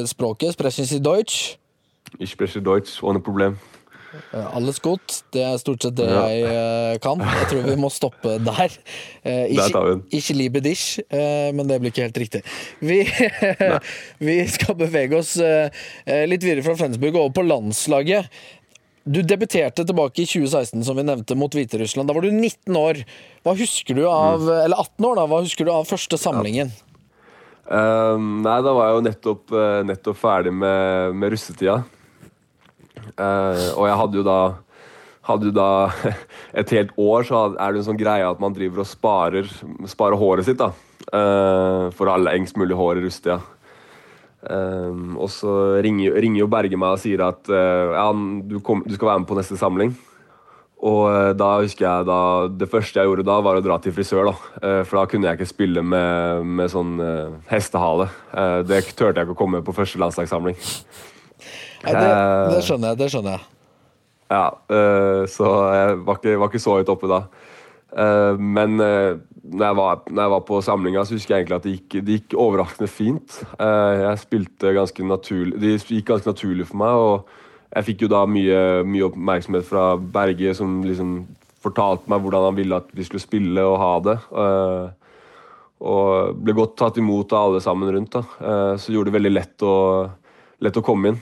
[0.06, 0.54] språket.
[0.54, 1.56] Sprechen Sie Deutsch?
[2.18, 3.58] Ich spreche Deutsch ohne Problem.
[4.54, 5.24] Alles godt.
[5.34, 6.22] Det er stort sett det ja.
[6.30, 7.22] jeg uh, kan.
[7.22, 8.76] Jeg tror vi må stoppe der.
[9.24, 9.82] Eh, ikke,
[10.14, 12.42] ikke liebe dich, eh, men det blir ikke helt riktig.
[12.84, 13.00] Vi,
[14.28, 18.30] vi skal bevege oss litt videre fra Flensburg og over på landslaget.
[19.04, 22.08] Du debuterte tilbake i 2016, som vi nevnte, mot Hviterussland.
[22.08, 23.02] Da var du 19 år.
[23.44, 24.62] Hva husker du av, mm.
[24.64, 25.26] Eller 18 år, da.
[25.28, 26.72] Hva husker du av første samlingen?
[26.72, 26.90] Ja.
[27.64, 29.52] Uh, nei, da var jeg jo nettopp,
[29.88, 31.78] nettopp ferdig med, med russetida.
[33.16, 34.38] Uh, og jeg hadde jo da
[35.24, 35.68] hadde jo da
[36.60, 39.48] et helt år så er det en sånn greie at man driver og sparer,
[39.90, 40.60] sparer håret sitt.
[40.60, 40.72] da,
[41.12, 43.40] uh, For å ha lengst mulig hår i rusttida.
[44.44, 48.08] Um, og så ringer, ringer, jo Berge meg og sier at uh, ja,
[48.44, 49.94] du, kom, du, skal være med på neste samling.
[50.84, 52.18] Og uh, da husker jeg da,
[52.52, 54.28] Det første jeg gjorde da, var å dra til frisør.
[54.28, 56.98] da, uh, For da kunne jeg ikke spille med, med sånn
[57.48, 58.10] hestehale.
[58.68, 60.60] det turte jeg ikke å komme med på første landslagssamling.
[61.84, 62.12] Nei, det,
[62.52, 63.00] det, skjønner jeg.
[63.00, 63.50] Det skjønner jeg.
[64.32, 64.46] Ja,
[65.30, 67.18] så jeg var ikke, var ikke så høyt oppe da.
[68.40, 68.80] men
[69.44, 71.96] når jeg, var, når jeg var på samlinga, så husker jeg egentlig at det gikk,
[72.06, 73.38] det gikk overraskende fint.
[73.60, 78.12] Eh, jeg spilte ganske naturlig Det gikk ganske naturlig for meg, og jeg fikk jo
[78.14, 81.16] da mye, mye oppmerksomhet fra Berge, som liksom
[81.64, 84.16] fortalte meg hvordan han ville at vi skulle spille og ha det.
[84.44, 85.20] Eh,
[85.84, 88.16] og ble godt tatt imot av alle sammen rundt.
[88.16, 88.24] da.
[88.40, 89.76] Eh, så gjorde det veldig lett å,
[90.64, 91.20] lett å komme inn.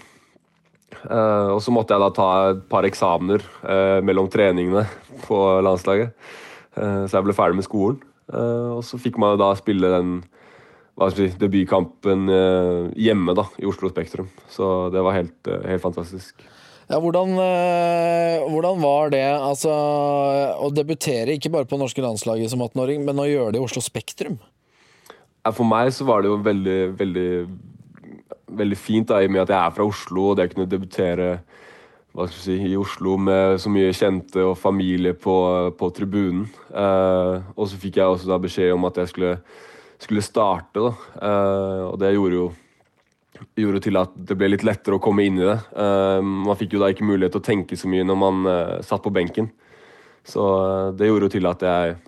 [1.03, 3.43] og så måtte jeg da ta et par eksamener
[4.05, 4.85] mellom treningene
[5.25, 6.13] på landslaget.
[6.77, 8.03] så jeg ble ferdig med skolen.
[8.33, 10.23] Eh, og så fikk man da spille den
[10.99, 14.27] hva skal si, debutkampen uh, hjemme da, i Oslo Spektrum.
[14.53, 16.43] Så det var helt, uh, helt fantastisk.
[16.91, 17.33] Ja, hvordan,
[18.53, 23.25] hvordan, var det altså, å debutere ikke bare på norske landslaget som 18-åring, men å
[23.25, 24.37] gjøre det i Oslo Spektrum?
[25.57, 27.31] For meg så var det jo veldig, veldig,
[28.61, 30.69] veldig fint, da, i og med at jeg er fra Oslo, og det å kunne
[30.69, 31.31] debutere
[32.13, 35.37] hva skal si, i Oslo med så mye kjente og familie på,
[35.79, 36.45] på tribunen.
[36.69, 39.33] Eh, og så fikk jeg også da beskjed om at jeg skulle,
[40.03, 40.93] skulle starte, da.
[41.17, 42.51] Eh, og det gjorde jo
[43.59, 45.59] gjorde til at det ble litt lettere å komme inn i det.
[45.73, 48.79] Eh, man fikk jo da ikke mulighet til å tenke så mye når man eh,
[48.87, 49.49] satt på benken.
[50.29, 51.99] Så eh, det gjorde jo til at jeg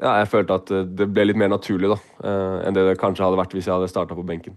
[0.00, 3.26] ja, jeg følte at det ble litt mer naturlig da, eh, enn det det kanskje
[3.26, 4.56] hadde vært hvis jeg hadde starta på benken.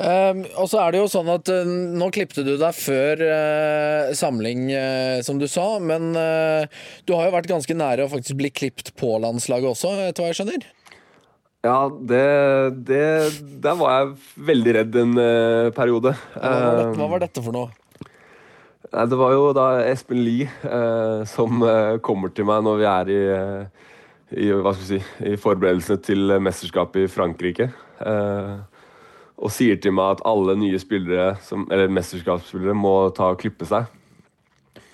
[0.00, 4.12] Um, og så er det jo sånn at uh, Nå klipte du deg før uh,
[4.16, 6.14] samling, uh, som du sa, men
[7.04, 10.30] du har jo vært ganske nære å faktisk bli klipt på landslaget også, etter hva
[10.30, 10.64] jeg skjønner?
[11.66, 12.22] Ja, det,
[12.88, 13.02] det
[13.60, 14.14] Der var jeg
[14.48, 15.12] veldig redd en
[15.76, 16.14] periode.
[16.32, 18.08] Hva var, dette, hva var, dette, for noe?
[18.90, 20.48] Nei, det var jo da Espen Lie
[21.28, 21.60] som
[22.06, 23.20] kommer til meg når vi er i,
[24.46, 27.68] i, hva skal vi si, i forberedelsene til mesterskapet i Frankrike.
[28.00, 28.64] Uh,
[29.40, 33.68] og sier til meg at alle nye spillere, som, eller mesterskapsspillere må ta og klippe
[33.68, 33.88] seg.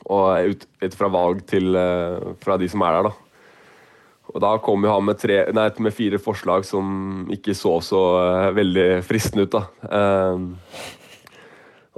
[0.06, 3.14] Og ut, ut fra valg til, uh, fra de som er der, da.
[4.34, 8.02] Og da kom jo han med, tre, nei, med fire forslag som ikke så så
[8.20, 9.64] uh, veldig fristende ut, da.
[9.90, 10.94] Uh,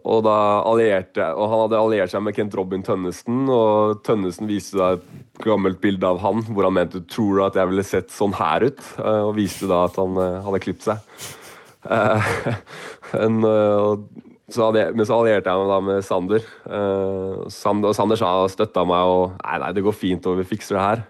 [0.09, 4.79] og da allierte Og han hadde alliert seg med Kent Robin Tønnesen, og Tønnesen viste
[4.79, 8.15] da et gammelt bilde av han hvor han mente tror du at jeg ville sett
[8.15, 11.37] sånn her ut, og viste da at han hadde klippet seg.
[11.89, 12.33] Eh,
[13.25, 16.45] en, eh, så hadde, men så allierte jeg meg da med Sander.
[16.65, 20.47] Uh, Sander og Sander sa støtta meg og nei, nei, det går fint, og vi
[20.49, 21.03] fikser det her.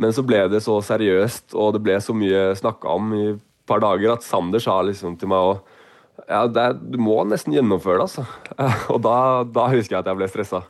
[0.00, 3.44] Men så ble det så seriøst, og det ble så mye snakka om i et
[3.70, 5.60] par dager, at Sander sa liksom til meg òg
[6.28, 8.26] ja, er, du må nesten gjennomføre det, altså.
[8.58, 9.14] Uh, og da,
[9.46, 10.64] da, husker jeg at jeg ble stressa.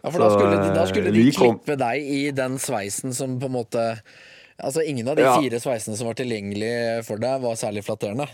[0.00, 3.38] Ja, for så, da skulle, de, da skulle de klippe deg i den sveisen som
[3.40, 3.86] på en måte
[4.60, 5.38] Altså, ingen av de ja.
[5.40, 8.26] fire sveisene som var tilgjengelige for deg, var særlig flatterende?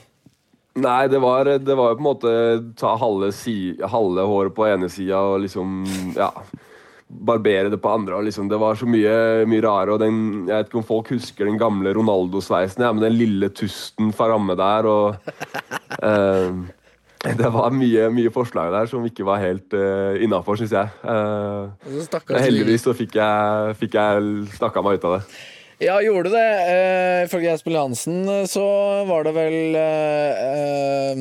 [0.77, 2.31] Nei, det var, det var jo på en måte
[2.77, 5.85] ta halve, si, halve håret på ene sida og liksom
[6.17, 6.33] Ja.
[7.07, 8.17] Barbere det på andre.
[8.17, 9.93] og liksom, Det var så mye, mye rare.
[9.93, 13.49] og den, Jeg vet ikke om folk husker den gamle Ronaldo-sveisen, ja, med den lille
[13.49, 14.87] tusten framme der.
[14.87, 15.15] og
[16.03, 16.53] eh,
[17.37, 20.89] Det var mye, mye, forslag der som ikke var helt uh, innafor, syns jeg.
[21.03, 21.71] Uh,
[22.29, 25.56] heldigvis så fikk jeg, fikk jeg snakka meg ut av det.
[25.77, 26.45] Ja, gjorde det.
[26.73, 28.65] Eh, ifølge Espen Hansen eh, så
[29.05, 31.19] var det vel eh, eh,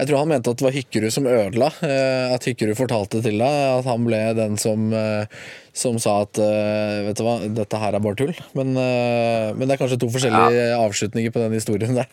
[0.00, 1.68] Jeg tror han mente at det var Hykkerud som ødela.
[1.86, 6.42] Eh, at Hykkerud fortalte til deg at han ble den som, eh, som sa at
[7.04, 8.34] Vet du hva, dette her er bare tull.
[8.58, 10.80] Men, men det er kanskje to forskjellige ja.
[10.80, 12.10] avslutninger på den historien der.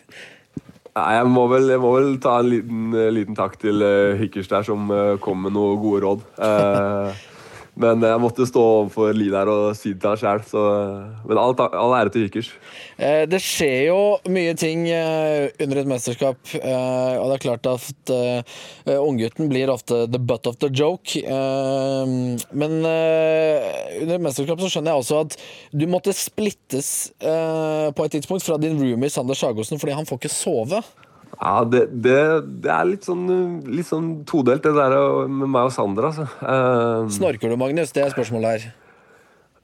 [0.92, 3.82] Nei, jeg, må vel, jeg må vel ta en liten, liten takk til
[4.20, 4.90] Hykkers der, som
[5.24, 6.26] kom med noen gode råd.
[7.72, 10.42] Men jeg måtte stå overfor Line her og si det til han sjæl.
[11.24, 12.50] Men all, all ære til Hykers.
[13.00, 17.70] Eh, det skjer jo mye ting eh, under et mesterskap, eh, og det er klart
[17.70, 18.12] at
[18.92, 21.16] unggutten blir ofte the butt of the joke.
[22.52, 25.38] Men under et mesterskap så skjønner jeg også at
[25.72, 30.34] du måtte splittes på et tidspunkt fra din roomie Sander Sagosen fordi han får ikke
[30.34, 30.82] sove.
[31.40, 32.18] Ja, det, det,
[32.62, 33.24] det, er litt sånn,
[33.66, 34.94] litt sånn todelt, det der
[35.26, 36.28] med meg og Sander, altså.
[36.42, 37.94] Uh, Snorker du, Magnus?
[37.94, 38.66] Det er spørsmålet her.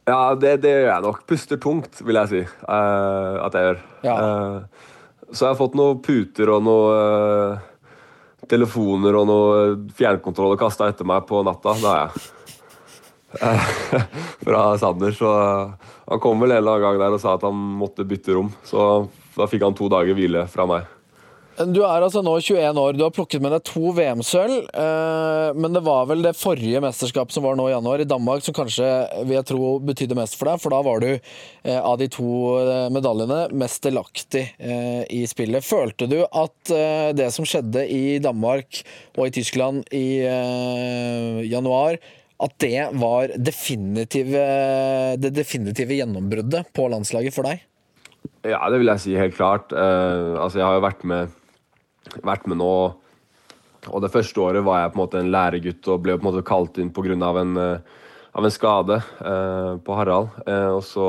[0.09, 1.21] Ja, det, det, gjør jeg nok.
[1.29, 3.83] Puster tungt, vil jeg si uh, at jeg gjør.
[4.09, 4.17] Ja.
[4.17, 4.87] Uh,
[5.29, 7.59] så jeg har fått noen puter og noen
[8.49, 11.77] telefoner og noen fjernkontroller kasta etter meg på natta.
[11.77, 12.35] Det har jeg.
[14.47, 15.13] Fra Sander.
[15.13, 15.33] Så
[16.09, 18.49] han kom vel en eller annen gang der og sa at han måtte bytte rom.
[18.65, 20.89] Så da fikk han to dager hvile fra meg.
[21.59, 22.95] Du er altså nå 21 år.
[22.95, 24.69] Du har plukket med deg to VM-sølv.
[24.71, 28.45] Eh, men det var vel det forrige mesterskapet som var nå i januar, i Danmark,
[28.47, 28.87] som kanskje
[29.25, 30.61] vil jeg tro betydde mest for deg.
[30.63, 32.29] For da var du eh, av de to
[32.61, 35.67] eh, medaljene mest delaktig i spillet.
[35.67, 36.71] Følte du at
[37.17, 38.81] det som skjedde i Danmark
[39.17, 40.21] og i Tyskland i
[41.49, 41.99] januar,
[42.43, 44.45] at det var definitive,
[45.19, 47.65] det definitive gjennombruddet på landslaget for deg?
[48.47, 49.73] Ja, det vil jeg si helt klart.
[49.73, 51.38] altså, jeg har jo vært med
[52.25, 52.73] vært med nå
[53.89, 56.29] Og det første året var jeg på en måte en læregutt og ble på en
[56.29, 57.15] måte kalt inn pga.
[57.15, 57.79] En, uh,
[58.35, 60.35] av en skade uh, på Harald.
[60.45, 61.07] Uh, og så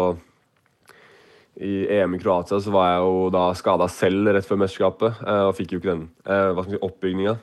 [1.60, 5.56] i EM i Kroatia så var jeg jo da skada selv rett før mesterskapet og
[5.58, 7.34] fikk jo ikke den skal si, oppbygninga.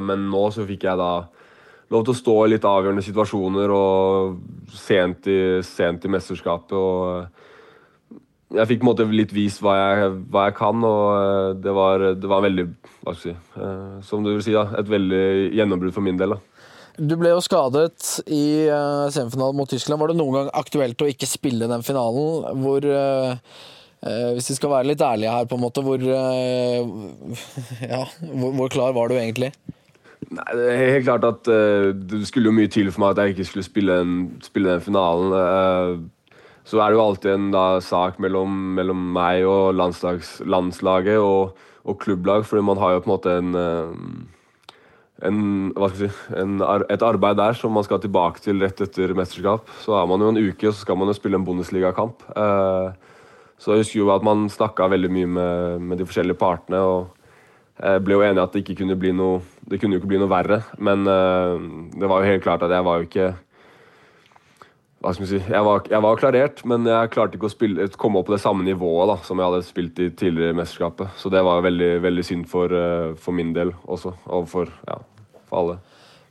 [0.00, 1.10] men nå så fikk jeg da
[1.92, 4.38] lov til å stå i litt avgjørende situasjoner og
[4.72, 6.72] sent i, sent i mesterskapet.
[6.72, 7.47] og
[8.48, 11.72] jeg fikk på en måte litt vist hva jeg, hva jeg kan, og eh, det
[11.76, 12.64] var, det var veldig
[13.04, 14.64] Hva skal jeg si uh, Som du vil si, da.
[14.80, 15.24] Et veldig
[15.58, 16.32] gjennombrudd for min del.
[16.32, 16.40] da.
[16.98, 20.00] Du ble jo skadet i uh, semifinalen mot Tyskland.
[20.00, 22.62] Var det noen gang aktuelt å ikke spille den finalen?
[22.64, 22.88] Hvor
[23.98, 25.98] Hvis vi skal være litt ærlige her, på en måte, hvor
[27.92, 29.50] Ja, hvor, hvor, klar var du egentlig?
[30.28, 33.34] Nei, det er helt klart at det skulle jo mye til for meg at jeg
[33.34, 36.06] ikke skulle spille, den, spille den finalen
[36.68, 41.54] så er det jo alltid en da, sak mellom, mellom, meg og landslaget og,
[41.84, 44.74] og, klubblag, fordi man har jo på en måte en, eh,
[45.30, 45.38] en,
[45.96, 46.58] si, en,
[46.92, 49.72] et arbeid der som man skal tilbake til rett etter mesterskap.
[49.80, 52.28] Så har man jo en uke, og så skal man jo spille en Bundesliga-kamp.
[52.36, 53.16] Eh,
[53.58, 56.84] så jeg husker jo at man snakka veldig mye med, med, de forskjellige partene.
[56.84, 57.14] og
[57.78, 59.38] jeg ble jo enig at det ikke kunne bli noe
[59.70, 60.60] det kunne jo ikke bli noe verre.
[60.78, 63.26] Men det var jo helt klart at jeg var jo ikke
[64.98, 68.18] hva skal si, jeg var, jeg var, klarert, men jeg klarte ikke å spille, komme
[68.18, 71.12] opp på det samme nivået da, som jeg hadde spilt i tidligere mesterskapet.
[71.20, 74.96] Så det var veldig, veldig synd for, eh, for, min del også, og for, ja,
[75.46, 75.76] for alle.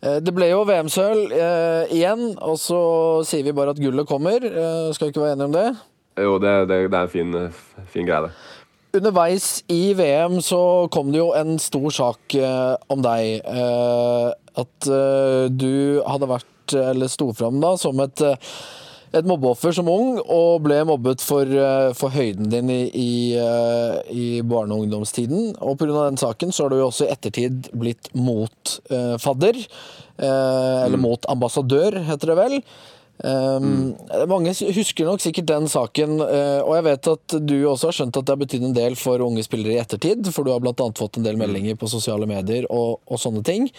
[0.04, 2.82] Eh, det ble jo VM-sølv eh, igjen, og så
[3.30, 4.44] sier vi bare at gullet kommer.
[4.44, 5.66] Eh, skal vi ikke være enige om det?
[6.28, 7.40] Jo, det, det, det er en fin,
[7.94, 8.36] fin greie, det.
[8.98, 13.48] Underveis i VM så kom det jo en stor sak eh, om deg.
[13.48, 14.88] Eh, at
[15.54, 18.36] du hadde vært eller sto fram da, som et, eh,
[19.14, 24.02] et mobbeoffer som ung, og ble mobbet for, eh, for høyden din i, i, eh,
[24.12, 25.56] i barne- og ungdomstiden.
[25.62, 26.10] Og pga.
[26.10, 29.56] den saken så har du jo også i ettertid blitt motfadder.
[30.18, 31.02] Eh, eller mm.
[31.02, 32.62] mot ambassadør, heter det vel.
[33.18, 34.28] Um, mm.
[34.30, 38.20] Mange husker nok sikkert den saken, uh, og jeg vet at du også har skjønt
[38.20, 40.76] at det har betydd en del for unge spillere i ettertid, for du har bl.a.
[40.98, 41.42] fått en del mm.
[41.42, 43.72] meldinger på sosiale medier og, og sånne ting.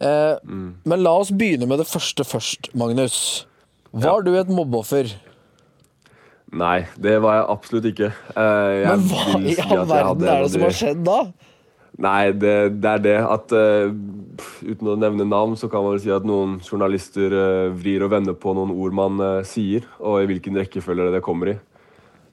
[0.00, 0.68] Eh, mm.
[0.84, 3.46] Men la oss begynne med det første først, Magnus.
[3.94, 4.26] Var ja.
[4.26, 5.12] du et mobbeoffer?
[6.54, 8.12] Nei, det var jeg absolutt ikke.
[8.36, 11.18] Jeg men hva i all verden er det som har skjedd da?
[12.02, 13.92] Nei, det, det er det at uh,
[14.66, 18.10] Uten å nevne navn, så kan man vel si at noen journalister uh, vrir og
[18.16, 21.56] vender på noen ord man uh, sier, og i hvilken rekkefølge det kommer i.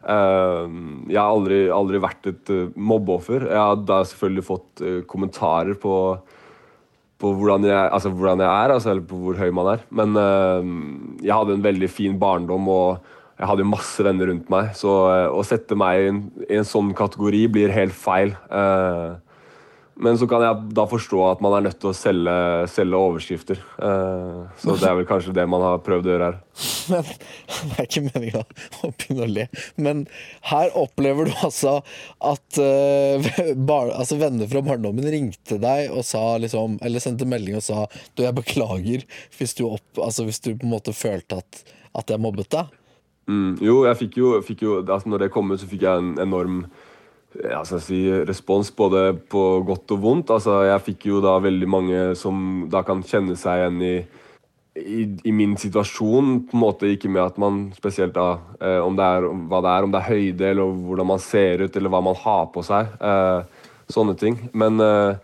[0.02, 3.44] jeg har aldri, aldri vært et mobbeoffer.
[3.52, 5.94] Jeg har da selvfølgelig fått kommentarer på
[7.22, 9.88] på hvordan jeg, altså hvordan jeg er, altså, eller på hvor høy man er.
[9.94, 14.72] Men uh, jeg hadde en veldig fin barndom, og jeg hadde masse venner rundt meg.
[14.78, 18.34] Så uh, å sette meg i en, i en, sånn kategori blir helt feil.
[18.50, 19.22] Uh,
[20.02, 22.34] men så kan jeg da forstå at man er nødt til å selge,
[22.74, 23.60] selge overskrifter.
[23.78, 26.40] Uh, så det er vel kanskje det man har prøvd å gjøre her.
[26.92, 29.46] Men Det er ikke meninga å begynne å le,
[29.80, 30.02] men
[30.50, 31.78] her opplever du altså
[32.26, 33.30] at uh,
[33.70, 37.86] bar, altså venner fra barndommen ringte deg og sa liksom, eller sendte melding og sa
[37.94, 39.06] du, jeg beklager
[39.38, 41.64] hvis du, opp, altså, hvis du på en måte følte at,
[42.02, 42.74] at jeg mobbet deg.
[43.30, 46.02] Mm, jo, jeg fikk jo, fikk jo altså, Når det kom ut, så fikk jeg
[46.02, 46.64] en enorm
[47.40, 50.34] ja, si, respons både på godt og vondt.
[50.36, 53.96] Altså, jeg fikk jo da veldig mange som da kan kjenne seg igjen i
[54.76, 58.96] i, i, min situasjon på en måte ikke med at man spesielt da eh, om
[58.96, 61.92] det er hva det er, om det er høyde eller hvordan man ser ut eller
[61.92, 62.94] hva man har på seg.
[63.04, 64.38] Eh, sånne ting.
[64.56, 65.20] Men, eh,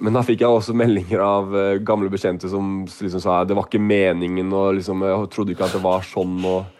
[0.00, 3.68] men da fikk jeg også meldinger av eh, gamle bekjente som liksom sa det var
[3.68, 6.38] ikke meningen, og liksom, jeg trodde ikke at det var sånn.
[6.48, 6.79] og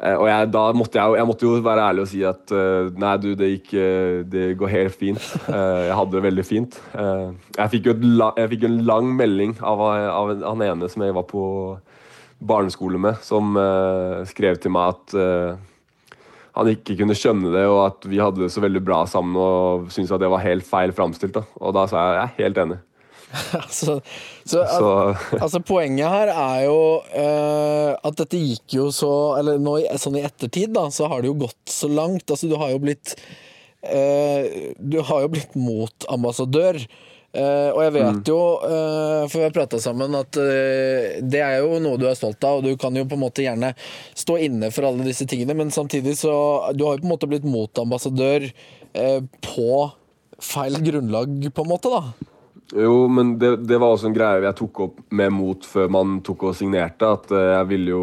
[0.00, 3.12] og jeg, da måtte jeg, jeg, måtte jo være ærlig og si at uh, nei,
[3.20, 5.26] du, det, gikk, uh, det går helt fint.
[5.50, 6.76] Jeg hadde det veldig fint.
[6.94, 11.16] jeg fikk jo la, jeg fikk en lang melding av, av, han ene som jeg
[11.16, 11.42] var på
[12.40, 13.52] barneskole med, som
[14.30, 15.16] skrev til meg at
[16.56, 19.90] han ikke kunne skjønne det, og at vi hadde det så veldig bra sammen og
[19.92, 21.36] syntes at det var helt feil framstilt.
[21.60, 22.80] Og da sa jeg jeg er helt enig.
[23.62, 24.00] altså,
[24.44, 24.88] så, så.
[25.38, 30.24] altså, poenget her er jo uh, at dette gikk jo så Eller nå sånn i
[30.26, 32.26] ettertid, da, så har det jo gått så langt.
[32.26, 33.14] Altså, du har jo blitt
[33.86, 36.82] uh, Du har jo blitt motambassadør.
[37.30, 38.22] Uh, og jeg vet mm.
[38.26, 42.16] jo, uh, for vi har prata sammen, at uh, det er jo noe du er
[42.18, 43.70] stolt av, og du kan jo på en måte gjerne
[44.18, 46.32] stå inne for alle disse tingene, men samtidig så
[46.74, 48.48] Du har jo på en måte blitt motambassadør
[49.46, 49.70] på
[50.42, 52.34] feil grunnlag, på en måte, da.
[52.76, 56.20] Jo, men det, det, var også en greie jeg tok opp med Mot før man
[56.26, 57.08] tok og signerte.
[57.08, 58.02] At uh, jeg ville jo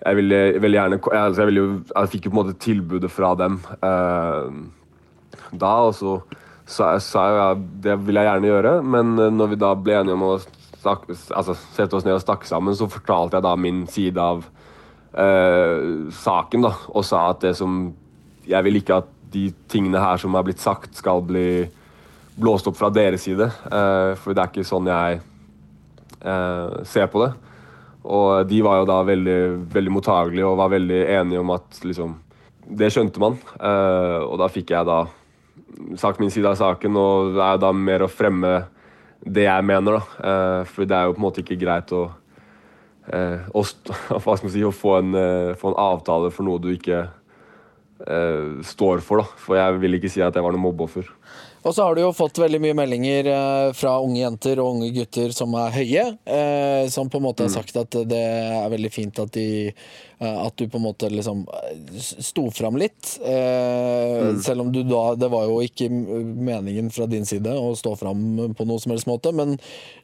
[0.00, 3.10] Jeg ville veldig gjerne jeg, altså jeg, jo, jeg, fikk jo på en måte tilbudet
[3.12, 4.46] fra dem eh,
[5.52, 6.14] da, og så
[6.64, 8.72] sa jeg at det vil jeg gjerne gjøre.
[8.94, 12.24] Men uh, når vi da ble enige om å stak, altså, sette oss ned og
[12.24, 14.48] snakke sammen, så fortalte jeg da min side av
[15.10, 17.88] saken, da, og sa at det som
[18.46, 21.66] Jeg vil ikke at de tingene her som er blitt sagt, skal bli
[22.40, 23.46] blåst opp fra deres side.
[23.68, 25.20] Uh, for det er ikke sånn jeg
[26.24, 27.30] uh, ser på det.
[28.10, 29.38] Og de var jo da veldig,
[29.72, 32.18] veldig mottagelige og var veldig enige om at liksom
[32.70, 33.36] Det skjønte man.
[33.58, 35.02] Uh, og da fikk jeg da
[35.98, 38.60] sagt min side av saken, og det er da mer å fremme
[39.20, 40.64] det jeg mener, da.
[40.66, 42.06] for det er jo på en måte ikke greit å,
[43.52, 43.62] å,
[44.54, 45.18] si, å få, en,
[45.60, 47.02] få en avtale for noe du ikke
[48.00, 49.20] står for.
[49.20, 49.40] da.
[49.40, 51.08] For jeg vil ikke si at jeg var noe mobbeoffer.
[51.60, 54.88] Og så har du jo fått veldig mye meldinger eh, fra unge jenter og unge
[54.94, 57.56] gutter som er høye, eh, som på en måte har mm.
[57.58, 61.44] sagt at det er veldig fint at, de, eh, at du på en måte liksom
[62.00, 63.18] sto fram litt.
[63.20, 64.40] Mm.
[64.44, 68.54] Selv om du da Det var jo ikke meningen fra din side å stå fram
[68.56, 69.58] på noe som helst måte, men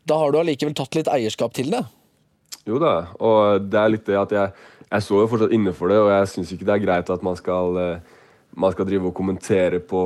[0.05, 1.87] da har du allikevel tatt litt eierskap til det?
[2.67, 5.91] Jo da, og det er litt det at jeg, jeg står jo fortsatt inne for
[5.91, 8.01] det, og jeg syns ikke det er greit at man skal
[8.57, 10.03] man skal drive og kommentere på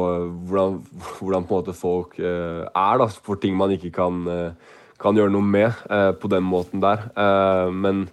[0.48, 0.80] hvordan,
[1.20, 5.46] hvordan på folk eh, er da, for ting man ikke kan, eh, kan gjøre noe
[5.46, 7.06] med eh, på den måten der.
[7.14, 8.08] Eh, men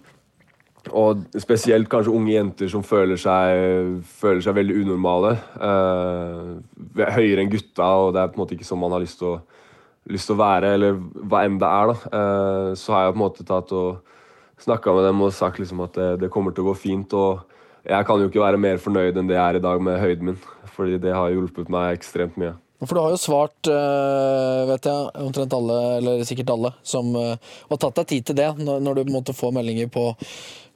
[0.94, 5.34] og spesielt kanskje unge jenter som føler seg, føler seg veldig unormale.
[5.68, 9.18] Eh, høyere enn gutta, og det er på en måte ikke sånn man har lyst
[9.20, 10.96] til å, være, eller
[11.28, 11.92] hva enn det er.
[11.92, 12.12] da.
[12.20, 14.14] Eh, så har jeg på en måte tatt og
[14.62, 17.14] snakka med dem og sagt liksom at det, det kommer til å gå fint.
[17.14, 17.44] og
[17.88, 20.32] jeg kan jo ikke være mer fornøyd enn det jeg er i dag med høyden
[20.32, 20.40] min.
[20.74, 22.54] Fordi det har hjulpet meg ekstremt mye.
[22.84, 27.40] For du har jo svart, eh, vet jeg, omtrent alle, eller sikkert alle, som har
[27.40, 30.12] eh, tatt deg tid til det, når du måtte få meldinger på,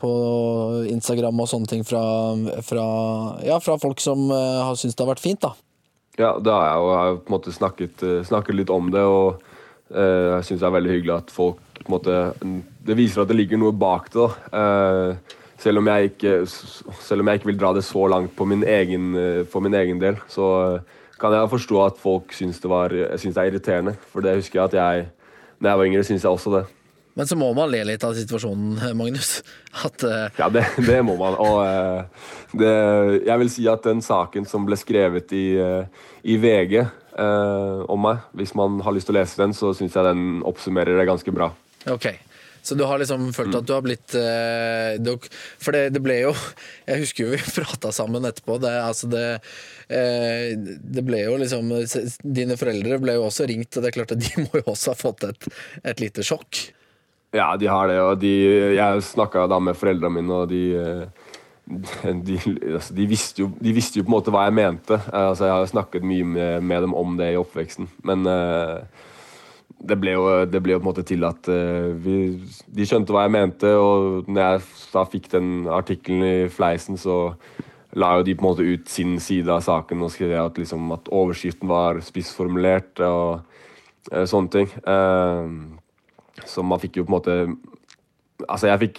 [0.02, 0.10] på
[0.90, 2.02] Instagram og sånne ting fra,
[2.66, 2.86] fra,
[3.46, 5.54] ja, fra folk som eh, har syntes det har vært fint, da.
[6.18, 9.06] Ja, det har jeg, og jeg har på en måte snakket, snakket litt om det,
[9.06, 9.38] og
[9.92, 12.18] jeg syns det er veldig hyggelig at folk på en måte
[12.82, 14.26] Det viser at det ligger noe bak det.
[14.50, 14.58] da.
[14.58, 16.34] Uh, selv om, jeg ikke,
[17.02, 20.00] selv om jeg ikke, vil dra det så langt min egen, eh, for min egen
[20.02, 23.96] del, så eh, kan jeg forstå at folk syns det, var, syns det er irriterende.
[24.10, 25.10] For det husker jeg at jeg,
[25.62, 26.64] da jeg var yngre, syns jeg også det.
[27.14, 29.42] Men så må man le litt av situasjonen, Magnus.
[29.86, 30.32] At, uh...
[30.40, 31.36] Ja, det, det, må man.
[31.38, 32.72] Og uh, det,
[33.28, 36.80] jeg vil si at den saken som ble skrevet i, uh, i VG
[37.12, 40.96] om meg, hvis man har lyst til å lese den, så syns jeg den oppsummerer
[40.96, 41.50] det ganske bra.
[41.90, 42.18] Okay.
[42.62, 45.26] Så du har liksom følt at du har blitt uh,
[45.58, 46.34] For det, det, ble jo
[46.90, 48.60] Jeg husker jo vi prata sammen etterpå.
[48.62, 49.24] Det, altså det,
[49.88, 51.72] eh, det, ble jo liksom
[52.22, 54.94] Dine foreldre ble jo også ringt, og det er klart at de må jo også
[54.94, 55.50] ha fått et,
[55.82, 56.68] et lite sjokk.
[57.32, 57.98] Ja, de har det.
[58.04, 58.32] Og de,
[58.76, 60.64] jeg snakka da med foreldrene mine, og de
[61.62, 62.36] de,
[62.74, 64.98] altså, de, visste jo, de, visste jo, på en måte hva jeg mente.
[65.14, 67.88] Altså, jeg har snakket mye med, med, dem om det i oppveksten.
[68.06, 68.82] Men uh,
[69.82, 72.16] det ble, jo, det ble jo på en måte til at uh, vi,
[72.70, 73.72] de skjønte hva jeg mente.
[73.78, 74.62] Og når jeg
[74.94, 77.34] da fikk den artikkelen i fleisen, så
[77.98, 80.86] la jo de på en måte ut sin side av saken og skrev at, liksom,
[80.94, 83.42] at overskriften var spissformulert og
[84.12, 84.72] uh, sånne ting.
[84.86, 87.38] Uh, så man fikk jo på en måte
[88.42, 88.96] Altså, jeg fikk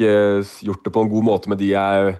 [0.63, 2.13] gjort det på en god måte med de jeg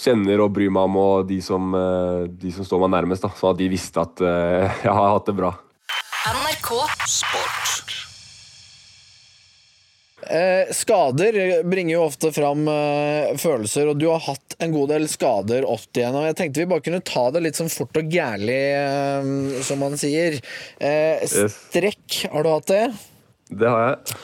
[0.00, 1.76] kjenner og bryr meg om, og de som,
[2.24, 4.24] de som står meg nærmest, da, sånn at de visste at
[4.86, 5.52] jeg har hatt det bra.
[6.24, 6.72] NRK
[7.04, 7.63] Sport.
[10.24, 11.36] Eh, skader
[11.68, 15.90] bringer jo ofte fram eh, følelser, og du har hatt en god del skader opp
[15.92, 16.16] igjen.
[16.16, 19.82] Og jeg tenkte vi bare kunne ta det litt sånn fort og gærlig, eh, som
[19.84, 20.38] man sier.
[20.78, 22.86] Strekk, har du hatt det?
[23.54, 24.16] Det har jeg.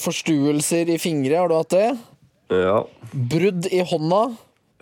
[0.00, 1.88] Forstuelser i fingre, har du hatt det?
[2.54, 2.80] Ja.
[3.12, 4.24] Brudd i hånda.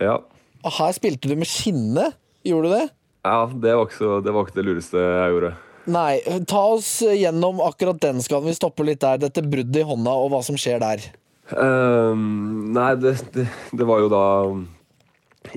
[0.01, 0.17] Ja.
[0.63, 2.11] Og her spilte du med skinne.
[2.47, 2.85] Gjorde du det?
[3.23, 5.51] ja det, var ikke så, det var ikke det lureste jeg gjorde.
[5.85, 6.21] Nei.
[6.47, 8.47] Ta oss gjennom akkurat den skaden.
[8.47, 9.19] Vi stopper litt der.
[9.25, 11.03] Dette bruddet i hånda, og hva som skjer der.
[11.51, 14.23] Um, nei, det, det, det var jo da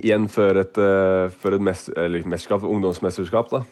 [0.03, 1.93] igjen før et, uh, før et mest,
[2.27, 3.55] mesterskap, ungdomsmesterskap.
[3.55, 3.63] da.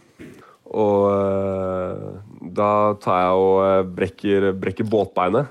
[0.75, 2.07] Og eh,
[2.57, 2.71] da
[3.03, 5.51] tar jeg og eh, brekker, brekker båtbeinet.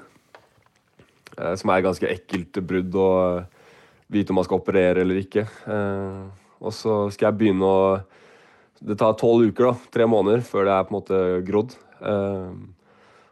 [1.38, 3.46] eh, som er et ganske ekkelt brudd å eh,
[4.12, 5.46] vite om man skal operere eller ikke.
[5.48, 6.24] Eh,
[6.64, 7.86] og så skal jeg begynne å
[8.84, 11.76] Det tar tolv uker, da, tre måneder, før det er på en måte grodd.
[12.04, 12.56] Eh,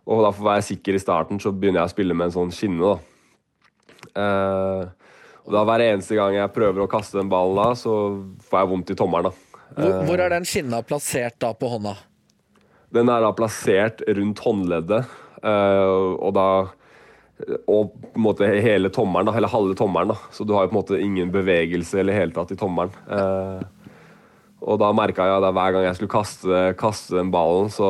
[0.07, 2.35] og da for å være sikker i starten, så begynner jeg å spille med en
[2.37, 2.93] sånn skinne.
[2.93, 2.97] da.
[4.21, 4.83] Eh,
[5.41, 7.95] og da Hver eneste gang jeg prøver å kaste den ballen, da, så
[8.47, 9.31] får jeg vondt i tommelen.
[9.31, 9.59] da.
[9.75, 11.95] Hvor, hvor er den skinna plassert da på hånda?
[12.91, 16.47] Den er da plassert rundt håndleddet, eh, og da
[17.41, 20.17] og på en måte hele tommelen, da, eller halve tommelen.
[20.29, 22.93] Så du har jo på en måte ingen bevegelse eller hele tatt i tommelen.
[23.09, 23.63] Eh,
[24.61, 27.87] og da merka jeg at hver gang jeg skulle kaste, kaste den ballen, så,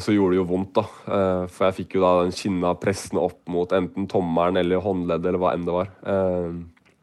[0.00, 0.78] så gjorde det jo vondt.
[0.78, 0.84] da.
[1.04, 5.28] Eh, for jeg fikk jo da den kinna pressende opp mot enten tommelen eller håndleddet
[5.28, 5.90] eller hva enn det var.
[6.08, 6.54] Eh,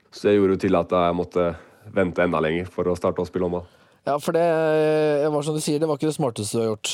[0.09, 1.45] så det gjorde jo til at jeg måtte
[1.93, 3.67] vente enda lenger for å starte å spille håndball.
[4.09, 6.71] Ja, for det eh, var som du sier, det var ikke det smarteste du har
[6.71, 6.93] gjort.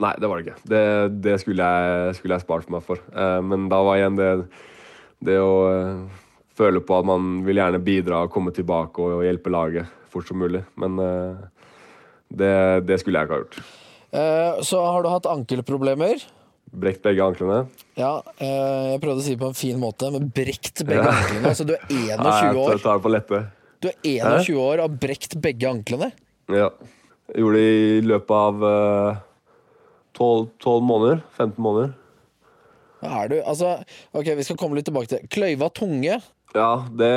[0.00, 0.70] Nei, det var det ikke.
[0.72, 0.84] Det,
[1.26, 3.00] det skulle, jeg, skulle jeg spart meg for.
[3.48, 4.26] Men da var igjen det,
[5.24, 5.52] det å
[6.56, 10.28] føle på at man vil gjerne bidra og komme tilbake og, og hjelpe laget fort
[10.28, 10.60] som mulig.
[10.76, 11.00] Men
[12.28, 12.52] det,
[12.88, 13.58] det skulle jeg ikke ha gjort.
[14.16, 16.22] Eh, så har du hatt ankelproblemer.
[16.76, 17.60] Brekt begge anklene.
[17.96, 21.52] Ja, eh, jeg prøvde å si det på en fin måte, men brekt begge anklene.
[21.52, 22.82] Altså, du er Nei, 21 jeg år.
[22.82, 23.42] tar det på lette.
[23.84, 23.96] Du er
[24.40, 26.10] 21 år og har brekt begge anklene.
[26.52, 26.70] Ja.
[27.30, 29.22] Jeg gjorde det i løpet av eh,
[30.16, 31.22] 12, 12 måneder.
[31.36, 31.94] 15 måneder.
[33.02, 33.36] Hva er du?
[33.44, 33.74] Altså,
[34.16, 36.16] ok, vi skal komme litt tilbake til Kløyva tunge.
[36.54, 37.10] Ja, det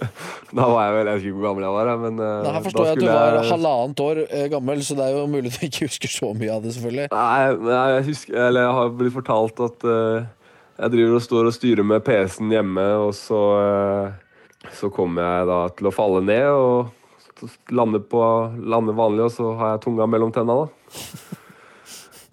[0.56, 2.86] Da var jeg vel Jeg vet ikke hvor gammel jeg var, men Nei, Her forstår
[2.86, 5.58] jeg at du var jeg- halvannet år eh, gammel, så det er jo mulig du
[5.66, 7.08] ikke husker så mye av det, selvfølgelig.
[7.12, 10.22] Nei, jeg husker Eller jeg har blitt fortalt at uh,
[10.80, 15.50] jeg driver og står og styrer med PC-en hjemme, og så uh, Så kommer jeg
[15.50, 16.96] da til å falle ned og
[17.72, 18.20] lande, på,
[18.68, 20.66] lande vanlig, og så har jeg tunga mellom tenna, da.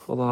[0.07, 0.31] Og da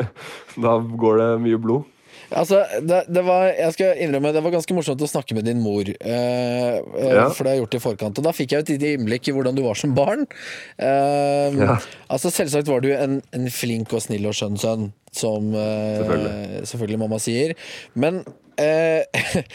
[0.64, 1.86] Da går det mye blod.
[2.30, 5.58] Altså, det, det var, jeg skal innrømme, det var ganske morsomt å snakke med din
[5.64, 7.24] mor, eh, eh, Ja.
[7.34, 8.20] for det har jeg gjort i forkant.
[8.22, 10.26] Og da fikk jeg et lite innblikk i hvordan du var som barn.
[10.78, 11.78] Eh, Ja.
[12.10, 16.66] Altså, selvsagt var du en, en flink og snill og skjønn sønn, som eh, Selvfølgelig.
[16.70, 17.54] selvfølgelig mamma sier.
[17.94, 18.22] Men
[18.58, 19.04] eh,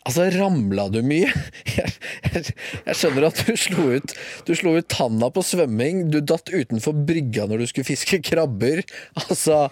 [0.00, 1.28] Altså, ramla du mye?
[1.76, 1.90] Jeg,
[2.32, 2.52] jeg,
[2.86, 4.14] jeg skjønner at du slo, ut,
[4.48, 6.06] du slo ut tanna på svømming.
[6.10, 8.80] Du datt utenfor brygga når du skulle fiske krabber.
[9.20, 9.66] Altså,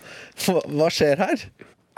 [0.44, 1.46] hva, hva skjer her?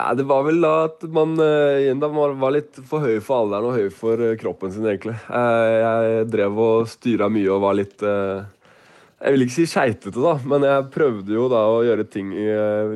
[0.01, 3.67] Ja, det var vel da at man eh, da var, litt for høy for alderen
[3.69, 5.13] og høy for eh, kroppen sin, egentlig.
[5.29, 10.33] Eh, jeg drev og styra mye og var litt Jeg vil ikke si skeitete, da,
[10.49, 12.33] men jeg prøvde jo da å gjøre ting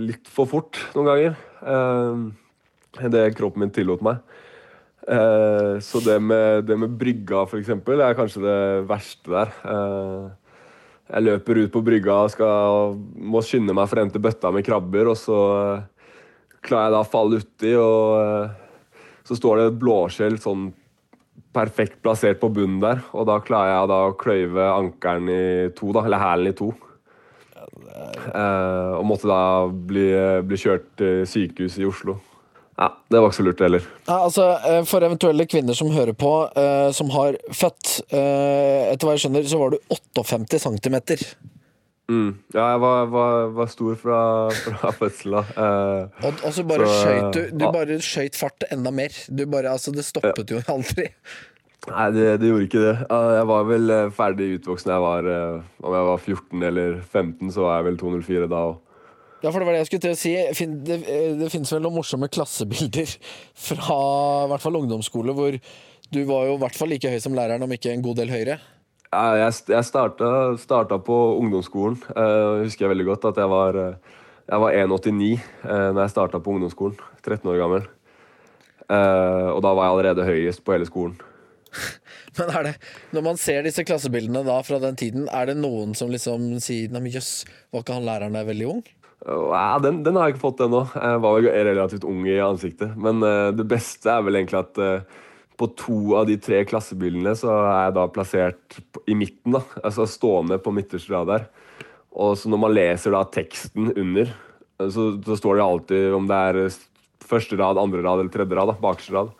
[0.01, 1.37] litt for fort noen ganger.
[3.13, 4.23] Det kroppen min tillot meg.
[5.85, 9.53] Så det med, det med brygga, for eksempel, er kanskje det verste der.
[11.05, 15.13] Jeg løper ut på brygga og skal, må skynde meg frem til bøtta med krabber,
[15.13, 15.37] og så
[16.65, 20.69] klarer jeg da å falle uti, og eh, så står det et blåskjell sånn
[21.55, 25.43] perfekt plassert på bunnen der, og da klarer jeg da å kløyve ankelen i
[25.77, 26.73] to, da, eller hælen i to.
[27.95, 30.07] Eh, og måtte da bli,
[30.47, 32.19] bli kjørt til sykehuset i Oslo.
[32.75, 33.83] Ja, det var ikke så lurt heller.
[34.03, 39.07] Ja, altså, eh, For eventuelle kvinner som hører på, eh, som har født eh, Etter
[39.07, 40.97] hva jeg skjønner, så var du 58 cm.
[42.05, 42.35] Mm.
[42.53, 44.17] Ja, jeg var, var, var stor fra,
[44.53, 45.47] fra fødselen av.
[45.57, 47.71] Eh, Og, og så bare Så, skøyt du Du ja.
[47.73, 49.15] bare skøyt fart enda mer.
[49.33, 51.07] Du bare, altså, det stoppet jo aldri.
[51.85, 52.93] Nei, det, det gjorde ikke det.
[53.09, 56.67] Eh, Jeg var vel eh, ferdig utvoksen da jeg var eh, Om jeg var 14
[56.69, 58.77] eller 15, så var jeg vel 204 da òg.
[59.43, 60.31] Ja, for det var det jeg skulle til å si.
[60.87, 63.11] Det, eh, det finnes vel noen morsomme klassebilder
[63.67, 63.99] fra
[64.45, 65.57] i hvert fall ungdomsskole, hvor
[66.13, 68.29] du var jo i hvert fall like høy som læreren, om ikke en god del
[68.33, 68.59] høyere.
[69.13, 70.29] Jeg jeg starta,
[70.59, 71.97] starta på ungdomsskolen.
[72.09, 74.17] Jeg husker jeg veldig godt at jeg var, eh,
[74.49, 75.29] jeg var 1,89
[75.65, 76.97] uh, når jeg starta på ungdomsskolen.
[77.23, 77.85] 13 år gammel.
[78.85, 81.15] Eh, og da var jeg allerede høyest på hele skolen.
[82.37, 82.73] Men er det,
[83.15, 86.91] når man ser disse klassebildene da fra den tiden, er det noen som liksom sier
[86.91, 88.81] Nei, men jøss, var ikke han læreren der veldig ung?
[89.25, 90.83] Ja, den, den, har jeg ikke fått ennå.
[90.93, 92.91] Jeg var vel relativt ung i ansiktet.
[92.99, 93.23] Men
[93.55, 94.81] det beste er vel egentlig at
[95.59, 99.55] på to av de tre klassebildene så er jeg da plassert i midten.
[99.55, 101.47] da, altså Stående på midterste rad der.
[102.15, 104.31] Og så når man leser da teksten under,
[104.79, 106.61] så, så, står det alltid om det er
[107.25, 108.71] første rad, andre rad eller tredje rad.
[108.71, 109.33] da, bakerste rad.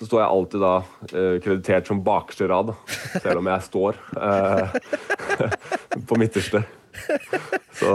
[0.00, 2.76] Så står jeg alltid da uh, kreditert som bakerste rad, da,
[3.20, 3.98] selv om jeg står
[6.08, 6.62] på midterste.
[7.76, 7.92] Så.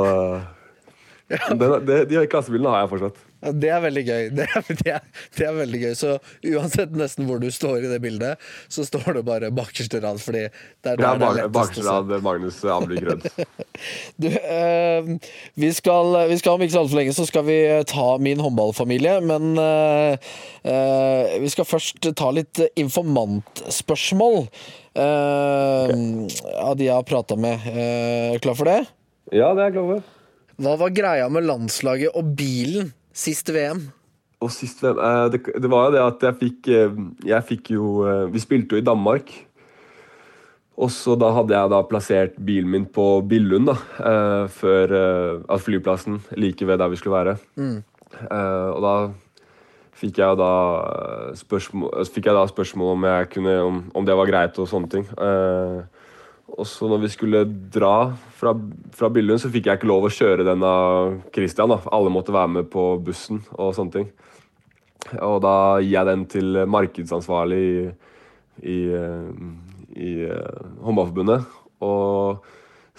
[1.25, 3.23] Den, de, de klassebildene har jeg fortsatt.
[3.53, 4.23] Det er veldig gøy.
[4.35, 5.03] Det er, det, er,
[5.37, 5.93] det er, veldig gøy.
[5.97, 6.15] Så
[6.55, 8.41] uansett nesten hvor du står i det bildet,
[8.71, 12.61] så står det bare bakerste rad, fordi det er der det er bakerste rad Magnus
[12.65, 13.23] Ablik Grønn.
[14.21, 15.11] du, eh,
[15.59, 19.19] vi, skal, vi skal om ikke så altfor lenge så skal vi ta min håndballfamilie,
[19.25, 20.33] men eh,
[20.63, 26.03] eh, vi skal først ta litt informantspørsmål okay.
[26.61, 27.65] av de jeg har prata med.
[28.43, 28.81] klar for det?
[29.33, 30.11] Ja, det er jeg klar for.
[30.55, 33.87] Hva var greia med landslaget og bilen sist VM?
[34.43, 37.75] Og sist VM eh, det, det, var jo det at jeg fikk eh, Jeg fikk
[37.77, 39.31] jo eh, Vi spilte jo i Danmark.
[40.75, 43.75] Og så da hadde jeg da plassert bilen min på Billund, da.
[44.51, 44.91] Før
[45.47, 47.35] uh, flyplassen, like ved der vi skulle være.
[47.55, 47.77] Mm.
[48.75, 48.95] og da
[49.95, 50.49] fikk jeg da
[51.39, 54.91] spørsmål, fikk jeg da spørsmål om, jeg kunne, om, om det var greit og sånne
[54.91, 55.07] ting.
[55.15, 55.87] Uh,
[56.55, 57.43] og så når vi skulle
[57.73, 58.53] dra fra,
[58.95, 61.73] fra Billund, så fikk jeg ikke lov å kjøre den av Christian.
[61.73, 61.81] da.
[61.91, 64.09] Alle måtte være med på bussen og sånne ting.
[65.19, 67.77] Og da gir jeg den til markedsansvarlig i,
[68.71, 69.35] i, i
[69.95, 70.13] i
[70.83, 71.45] Håndballforbundet.
[71.85, 72.45] Og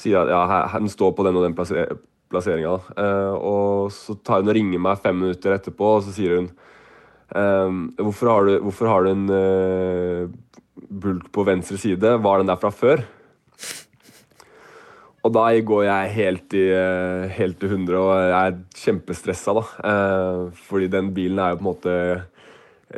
[0.01, 2.77] sier at ja, den står på den og den plasseringa.
[2.97, 6.51] Uh, og så tar hun og ringer meg fem minutter etterpå, og så sier hun
[7.33, 12.17] um, hvorfor, har du, hvorfor har du en uh, bulk på venstre side?
[12.25, 13.05] Var den der fra før?
[15.27, 19.65] Og da går jeg helt i, eh, helt til 100 og jeg er kjempestressa, da.
[19.91, 21.95] Eh, fordi den bilen er jo på en måte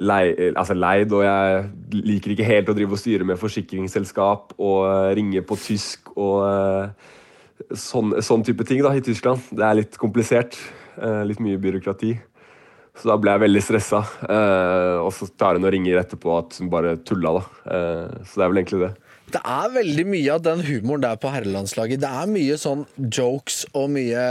[0.04, 1.70] leid, altså leid, og jeg
[2.04, 6.92] liker ikke helt å drive og styre med forsikringsselskap og eh, ringe på tysk og
[7.72, 9.40] sånn, sånn type ting da, i Tyskland.
[9.48, 10.58] Det er litt komplisert.
[10.98, 12.10] Litt mye byråkrati.
[12.98, 14.00] Så da ble jeg veldig stressa.
[14.98, 17.42] Og så tar hun å ringer etterpå at hun bare tulla, da.
[18.26, 19.07] Så det er vel egentlig det.
[19.28, 22.00] Det er veldig mye av den humoren der på herrelandslaget.
[22.00, 24.24] Det er mye sånn jokes og mye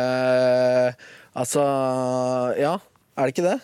[1.38, 1.64] Altså,
[2.58, 2.78] ja.
[3.18, 3.60] Er det ikke det?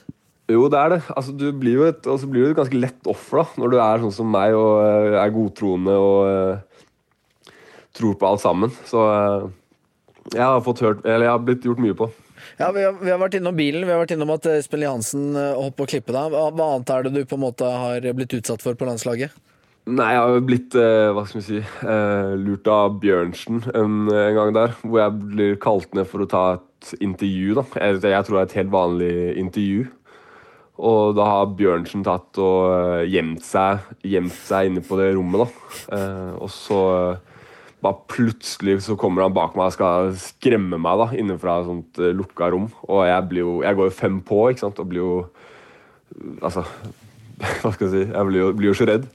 [0.52, 1.00] Jo, det er det.
[1.16, 3.78] Altså, du blir jo et, altså, blir jo et ganske lett offer da, når du
[3.80, 7.54] er sånn som meg og uh, er godtroende og uh,
[7.96, 8.74] tror på alt sammen.
[8.90, 9.48] Så uh,
[10.34, 12.10] jeg har fått hørt Eller jeg har blitt gjort mye på.
[12.60, 15.32] Ja, vi har, vi har, vært innom bilen, vi har vært innom at Espen Lihansen
[15.34, 16.36] holdt på å klippe deg.
[16.36, 19.34] Hva, hva annet er det du på en måte har blitt utsatt for på landslaget?
[19.84, 24.36] Nei, jeg har blitt uh, hva skal vi si, uh, lurt av Bjørnsen en, en,
[24.38, 24.76] gang der.
[24.80, 27.58] Hvor jeg blir kalt ned for å ta et intervju.
[27.58, 27.66] da.
[27.82, 29.82] Jeg, jeg tror det er et helt vanlig intervju.
[30.88, 35.44] Og da har Bjørnsen tatt og gjemt, seg, gjemt seg inne på det rommet.
[35.44, 36.00] da.
[36.40, 36.80] og så
[37.84, 42.02] bare plutselig så kommer han bak meg og skal skremme meg da, innenfra et sånt
[42.22, 42.70] lukka rom.
[42.88, 45.16] Og jeg, jo, jeg går jo fem på ikke sant, og blir jo
[46.46, 46.62] Altså,
[47.64, 49.08] hva skal jeg si Jeg blir jo, blir jo så redd.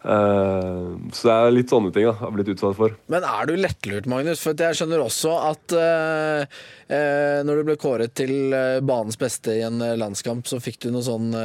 [0.00, 2.94] Uh, så det er litt sånne ting jeg har blitt utsatt for.
[3.12, 4.40] Men er du lettlurt, Magnus?
[4.44, 8.54] For jeg skjønner også at uh, uh, når du ble kåret til
[8.86, 11.44] banens beste i en landskamp, så fikk du noen sånne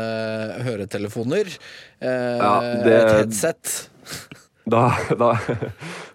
[0.65, 1.51] høretelefoner.
[1.99, 3.75] Ja, det, et headset.
[4.65, 5.27] Da, da,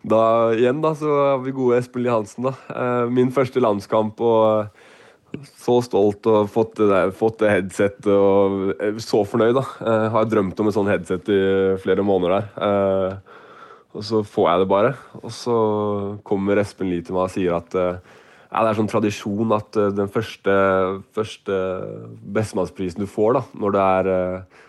[0.02, 0.20] da,
[0.56, 2.80] igjen, da, så har vi gode Espen Lie Hansen, da.
[3.06, 4.80] min første landskamp og
[5.60, 9.54] så stolt og fått det, der, fått det headsetet og så fornøyd.
[9.58, 9.64] da.
[9.86, 11.42] Jeg har drømt om et sånt headset i
[11.82, 12.48] flere måneder der.
[12.66, 13.36] Eh,
[13.90, 14.94] og så får jeg det bare.
[15.22, 15.58] Og så
[16.26, 18.16] kommer Espen Lie til meg og sier at eh,
[18.50, 20.56] ja, det er sånn tradisjon at eh, den første,
[21.16, 21.60] første
[22.38, 24.14] bestemannsprisen du får da, når, er,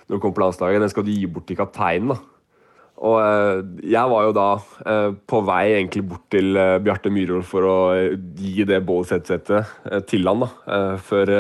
[0.07, 2.13] når du kommer på landslaget, den skal du gi bort til kapteinen.
[2.13, 2.30] da.
[3.01, 4.47] Og eh, jeg var jo da
[4.85, 7.77] eh, på vei egentlig bort til eh, Bjarte Myhrvold for å
[8.37, 10.81] gi det Bowles-headsetet til han, da.
[11.01, 11.31] Før,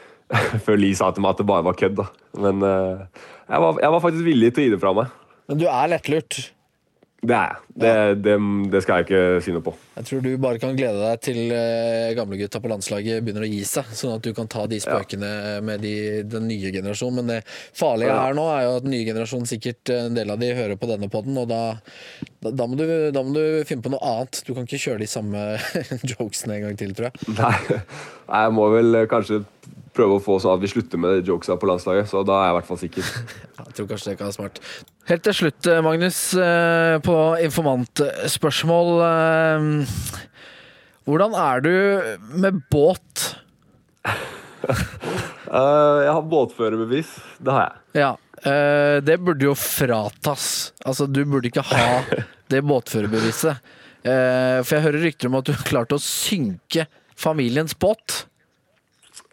[0.64, 2.08] før Lie sa til meg at det bare var kødd, da.
[2.40, 5.12] Men jeg var, jeg var faktisk villig til å gi det fra meg.
[5.48, 6.40] Men du er lettlurt?
[7.18, 7.62] Det er jeg.
[7.82, 7.92] Det,
[8.22, 8.34] det,
[8.70, 9.72] det, skal jeg ikke si noe på.
[9.96, 13.64] Jeg tror du bare kan glede deg til uh, gamlegutta på landslaget begynner å gi
[13.66, 15.30] seg, sånn at du kan ta de spøkene
[15.66, 15.94] med de,
[16.30, 17.18] den nye generasjonen.
[17.18, 20.38] Men det farlige her nå er jo at den nye generasjonen sikkert en del av
[20.38, 21.60] de hører på denne poden, og da,
[22.46, 24.42] da, må du, da, må du, finne på noe annet.
[24.46, 25.44] Du kan ikke kjøre de samme
[26.12, 27.34] jokesene en gang til, tror jeg.
[27.34, 27.82] Nei,
[28.30, 29.42] jeg må vel kanskje
[29.98, 32.10] prøve å få sånn at vi slutter med jokesa på landslaget.
[32.10, 33.10] Så da er jeg i hvert fall sikker.
[33.58, 34.60] jeg tror kanskje det kan være smart.
[35.08, 37.16] Helt til slutt, eh, Magnus, eh, på
[37.48, 38.94] informantspørsmål.
[39.08, 39.58] Eh,
[41.08, 41.74] hvordan er du
[42.44, 43.34] med båt
[45.48, 47.10] jeg har båtførerbevis.
[47.40, 48.02] Det har jeg.
[48.02, 48.10] Ja.
[49.04, 50.72] Det burde jo fratas.
[50.86, 52.02] Altså, du burde ikke ha
[52.52, 53.70] det båtførerbeviset.
[54.02, 56.86] For jeg hører rykter om at du klarte å synke
[57.18, 58.27] familiens båt.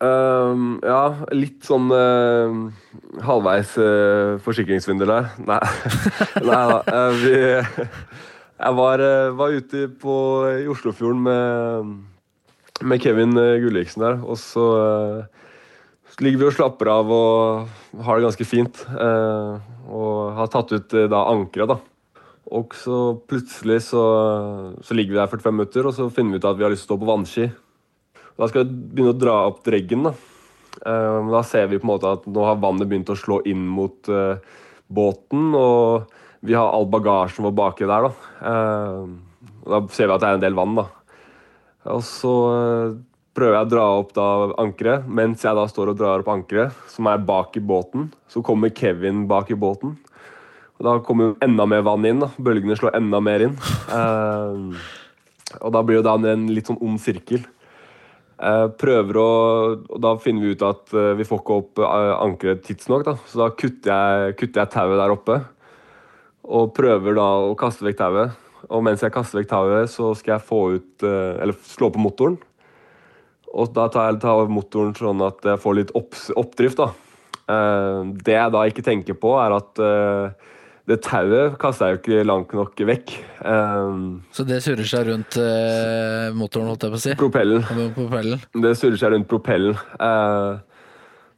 [0.03, 1.87] Um, ja, litt sånn
[3.23, 3.75] halvveis
[4.43, 5.29] forsikringssvindel her.
[5.49, 5.61] Nei,
[6.43, 6.81] Nei da.
[7.15, 9.05] vi Jeg var,
[9.39, 10.17] var ute på,
[10.63, 11.95] i Oslofjorden med,
[12.83, 14.67] med Kevin Gulliksen der, og så
[16.15, 18.77] så ligger vi og slapper av og har det ganske fint.
[18.87, 22.21] Eh, og har tatt ut eh, da ankeret, da.
[22.55, 24.03] Og så plutselig så,
[24.79, 26.85] så, ligger vi der 45 minutter, og så finner vi ut at vi har lyst
[26.85, 27.49] til å stå på vannski.
[28.35, 30.09] Da skal vi begynne å dra opp dreggen.
[30.09, 30.13] Da
[30.83, 33.63] eh, Da ser vi på en måte at nå har vannet begynt å slå inn
[33.71, 34.35] mot uh,
[34.87, 36.11] båten, og
[36.45, 38.09] vi har all bagasjen vår baki der.
[38.09, 39.07] Da uh,
[39.65, 40.75] Da ser vi at det er en del vann.
[40.81, 40.87] da
[41.95, 42.33] Og så
[43.35, 44.19] prøver jeg å dra opp
[44.61, 45.07] ankeret.
[45.07, 48.71] Mens jeg da står og drar opp ankeret, som er bak i båten, så kommer
[48.75, 49.95] Kevin bak i båten.
[50.75, 52.19] Og Da kommer enda mer vann inn.
[52.19, 52.29] da.
[52.37, 53.57] Bølgene slår enda mer inn.
[53.89, 54.75] Uh,
[55.61, 57.45] og da blir det en litt sånn ond sirkel.
[58.35, 59.27] Eh, prøver å
[59.79, 63.13] Og da finner vi ut at eh, vi får ikke opp eh, ankeret tidsnok, da.
[63.29, 65.37] Så da kutter jeg, kutter jeg tauet der oppe.
[66.45, 68.41] Og prøver da å kaste vekk tauet.
[68.67, 72.37] Og mens jeg kaster vekk tauet, så skal jeg få ut Eller slå på motoren.
[73.55, 76.81] Og da tar jeg tar motoren sånn at jeg får litt opp, oppdrift.
[76.81, 76.89] da.
[78.25, 79.79] Det jeg da ikke tenker på, er at
[80.85, 83.15] det tauet kasta jeg jo ikke langt nok vekk.
[83.41, 87.15] Um, så det surrer seg rundt uh, motoren, holdt jeg på å si?
[87.17, 87.65] Propellen.
[87.95, 88.43] propellen.
[88.53, 89.79] Det surrer seg rundt propellen.
[89.97, 90.61] Uh,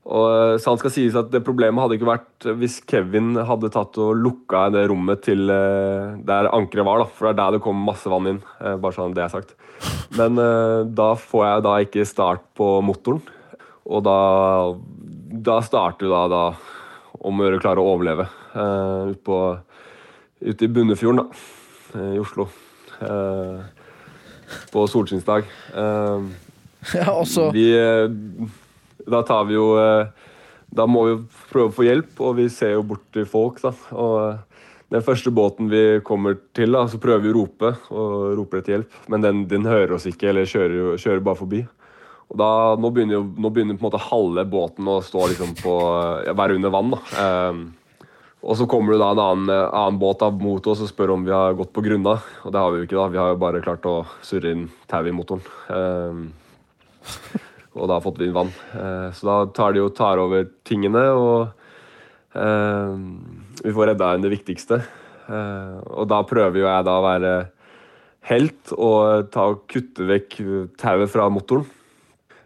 [0.07, 3.97] og eh, sant skal sies at det Problemet hadde ikke vært hvis Kevin hadde tatt
[3.99, 7.01] og lukka det rommet til uh, der ankeret var.
[7.03, 8.39] da, For det er der det kommer masse vann inn.
[8.61, 9.51] Uh, bare sånn det er sagt.
[10.15, 10.39] Men
[10.95, 13.19] da får jeg da ikke start på motoren.
[13.83, 14.15] Og da,
[15.43, 16.43] da starter da, da
[17.27, 19.41] om å gjøre klare å overleve uh, ute,
[20.41, 22.49] ute i Bunnefjorden, da, i Oslo.
[22.97, 23.61] Uh,
[24.73, 25.45] på solskinnsdag.
[25.71, 26.31] Uh,
[26.97, 27.51] ja, også...
[27.53, 27.69] Vi
[29.07, 30.09] da tar vi jo eh,
[30.75, 31.15] Da må vi
[31.51, 33.61] prøve å få hjelp, og vi ser jo bort til folk.
[33.63, 34.43] da, og eh,
[34.91, 38.75] den første båten vi kommer til, da, så prøver vi å rope og roper etter
[38.75, 38.99] hjelp.
[39.11, 41.59] Men den, den hører oss ikke, eller kjører, kjører, bare forbi.
[42.31, 45.51] Og da, Nå begynner, jo, nå begynner på en måte halve båten å stå liksom
[45.59, 45.75] på,
[46.39, 46.95] være under vann.
[46.95, 47.01] da.
[47.19, 47.65] Um,
[48.45, 51.23] og så kommer det da en annen, annen båt av mot oss og spør om
[51.25, 52.19] vi har gått på grunna.
[52.45, 53.07] Og det har vi jo ikke, da.
[53.13, 55.41] Vi har jo bare klart å surre inn tau i motoren.
[55.73, 56.27] Um,
[57.73, 58.53] og da har fått inn vann.
[58.75, 62.93] Uh, så da tar de jo tar over tingene, og uh,
[63.63, 64.83] vi får redda inn det viktigste.
[65.27, 67.33] Uh, og da prøver jo jeg da å være
[68.29, 70.39] helt og ta og kutte vekk
[70.77, 71.65] tauet fra motoren.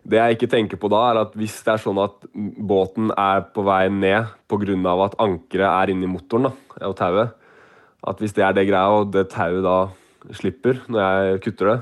[0.02, 3.43] Det jeg ikke tenker på da, er at hvis det er sånn at båten er
[3.54, 4.95] på vei ned pga.
[5.06, 6.54] at ankeret er inni motoren da,
[6.89, 7.36] og tauet,
[8.08, 9.78] at hvis det er det greia, og det tauet da
[10.34, 11.80] slipper når jeg kutter det,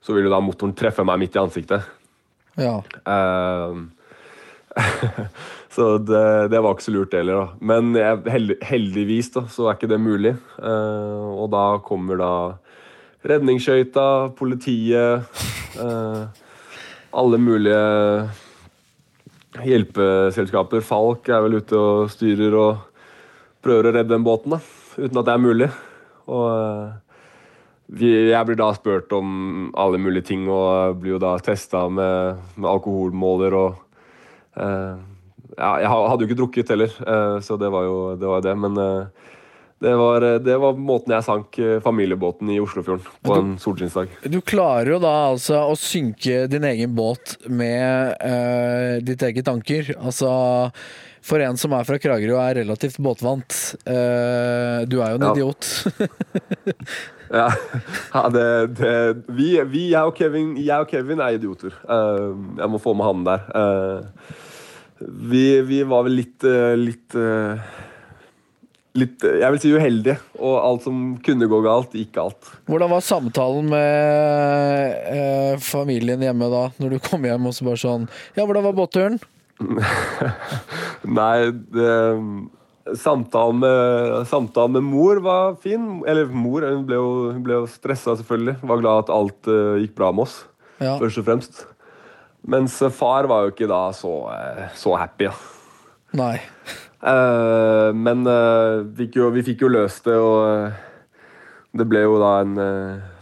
[0.00, 1.82] så vil jo da motoren treffe meg midt i ansiktet.
[2.56, 2.78] Ja.
[3.02, 3.90] Uh,
[5.74, 7.46] så det, det, var ikke så lurt heller, da.
[7.58, 10.36] Men jeg, heldigvis da, så er ikke det mulig.
[10.60, 12.32] Uh, og da kommer da
[13.26, 14.06] redningsskøyta,
[14.38, 15.26] politiet
[15.82, 16.30] uh,
[17.14, 17.80] Alle mulige
[19.64, 20.84] hjelpeselskaper.
[20.84, 22.84] Falk er vel ute og styrer og
[23.64, 24.60] prøver å redde den båten, da,
[24.98, 25.68] uten at det er mulig.
[26.26, 26.94] Og eh,
[28.02, 32.70] jeg blir da spurt om alle mulige ting og blir jo da testa med, med,
[32.70, 33.76] alkoholmåler og
[34.58, 34.96] eh,
[35.56, 38.26] Ja, jeg hadde jo ikke drukket heller, eh, så det var jo det.
[38.28, 38.52] Var det.
[38.60, 39.30] Men eh,
[39.78, 44.14] det, var, det, var, måten jeg sank eh, familiebåten i Oslofjorden på du, en solskinnsdag.
[44.32, 49.92] Du klarer jo da altså å synke din egen båt med uh, ditt eget anker.
[50.00, 50.30] Altså
[51.26, 53.58] for en som er fra Kragerø og er relativt båtvant.
[53.82, 55.34] Uh, du er jo en ja.
[55.34, 55.68] idiot.
[57.26, 57.48] Ja,
[58.12, 58.42] ja det,
[58.78, 58.90] det,
[59.34, 61.74] vi, vi, jeg, og Kevin, jeg og Kevin er idioter.
[61.82, 63.48] Uh, jeg må få med han der.
[65.02, 66.46] Vi, vi, var vel litt
[66.78, 67.16] litt,
[68.98, 70.16] litt Jeg vil si uheldig.
[70.40, 72.50] og alt som kunne gå galt, gikk galt.
[72.70, 78.04] Hvordan var samtalen med familien hjemme da, når du kom hjem og så bare sånn
[78.36, 79.18] Ja, hvordan var båtturen?
[81.18, 81.92] Nei, det
[82.94, 86.04] Samtalen med, samtalen med, mor var fin.
[86.06, 88.60] Eller mor hun ble jo, hun ble jo stressa, selvfølgelig.
[88.62, 90.36] Var glad at alt uh, gikk bra med oss,
[90.78, 90.94] ja.
[91.00, 91.64] først og fremst.
[92.46, 95.26] Mens far var jo ikke da så, uh, så happy.
[95.26, 95.34] Ja.
[96.14, 96.36] Nei.
[97.06, 98.26] Uh, men
[98.98, 102.58] fikk jo, vi fikk jo løst det, og det ble jo da en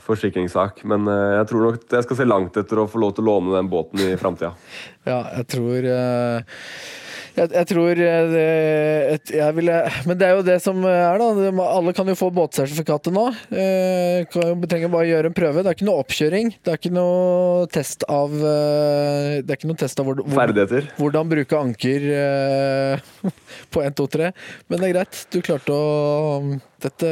[0.05, 0.83] forsikringssak.
[0.89, 3.31] Men uh, jeg tror nok jeg skal se langt etter å få lov til å
[3.33, 4.55] låne den båten i framtida.
[5.09, 7.03] ja, jeg tror uh
[7.35, 11.65] jeg, jeg tror eh, det, jeg ville, Men det er jo det som er, da.
[11.67, 13.25] Alle kan jo få båtsertifikatet nå.
[13.51, 15.65] Eh, vi trenger bare gjøre en prøve.
[15.65, 16.53] Det er ikke noe oppkjøring.
[16.63, 20.87] Det er ikke noe test av eh, Det er ikke noe test av hvor, hvor,
[21.01, 22.07] hvordan bruke anker
[23.75, 24.31] på 1, 2, 3.
[24.69, 25.25] Men det er greit.
[25.35, 25.83] Du klarte å
[26.85, 27.11] dette,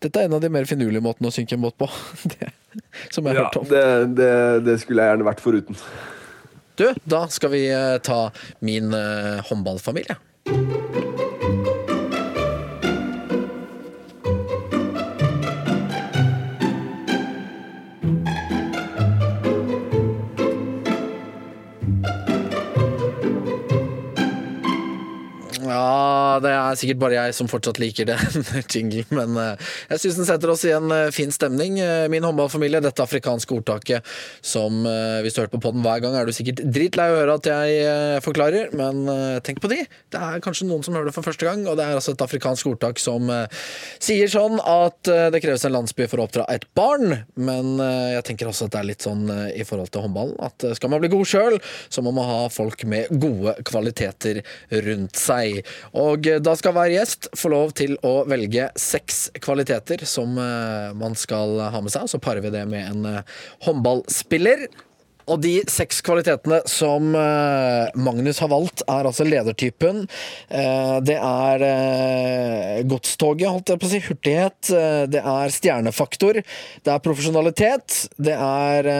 [0.00, 1.90] dette er en av de mer finurlige måtene å synke en båt på.
[2.34, 2.50] Det,
[3.14, 3.66] som jeg har ja, hørt om.
[3.70, 3.86] Det,
[4.18, 4.30] det,
[4.66, 5.78] det skulle jeg gjerne vært foruten.
[6.76, 10.16] Du, da skal vi eh, ta min uh, håndballfamilie.
[25.84, 30.20] Ja, det er sikkert bare jeg som fortsatt liker den jinglen, men eh, jeg syns
[30.20, 31.78] den setter oss i en eh, fin stemning.
[31.82, 34.14] Eh, min håndballfamilie, dette afrikanske ordtaket
[34.44, 37.46] som hvis du hørte på podden hver gang, er du sikkert dritlei å høre at
[37.48, 39.06] jeg forklarer, men
[39.44, 39.80] tenk på de.
[40.12, 42.24] Det er kanskje noen som hører det for første gang, og det er altså et
[42.24, 43.30] afrikansk ordtak som
[44.02, 48.50] sier sånn at det kreves en landsby for å oppdra et barn, men jeg tenker
[48.50, 49.24] også at det er litt sånn
[49.54, 51.58] i forhold til håndballen, at skal man bli god sjøl,
[51.88, 54.42] så må man ha folk med gode kvaliteter
[54.84, 55.62] rundt seg.
[55.98, 61.16] Og da skal hver gjest få lov til å velge seks kvaliteter som eh, man
[61.18, 62.08] skal ha med seg.
[62.10, 64.66] Så parer vi det med en eh, håndballspiller.
[65.24, 67.14] Og de seks kvalitetene som
[67.96, 70.02] Magnus har valgt, er altså ledertypen.
[71.08, 71.64] Det er
[72.84, 74.02] godstoget, holdt jeg på å si.
[74.04, 74.58] Hurtighet.
[75.08, 76.42] det er stjernefaktor.
[76.44, 78.02] Det er profesjonalitet.
[78.20, 78.90] Det er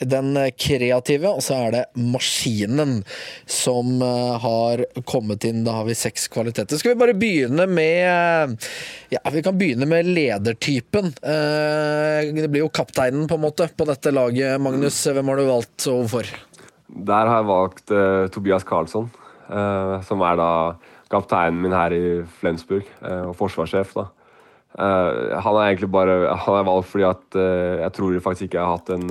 [0.00, 3.00] den kreative, og så er det maskinen
[3.48, 5.62] som eh, har kommet inn.
[5.66, 6.80] Da har vi seks kvaliteter.
[6.80, 8.56] Skal vi bare begynne med
[9.10, 11.12] Ja, vi kan begynne med ledertypen.
[11.22, 14.60] Eh, det blir jo kapteinen på en måte på dette laget.
[14.62, 16.10] Magnus, hvem har du valgt og?
[16.90, 19.10] Der har jeg valgt uh, Tobias Karlsson,
[19.48, 20.50] uh, som er da
[21.10, 22.04] kapteinen min her i
[22.40, 23.94] Flensburg, uh, og forsvarssjef.
[23.94, 24.08] da.
[24.74, 28.76] han er egentlig bare han er valgt fordi at jeg tror faktisk ikke jeg har
[28.76, 29.08] hatt en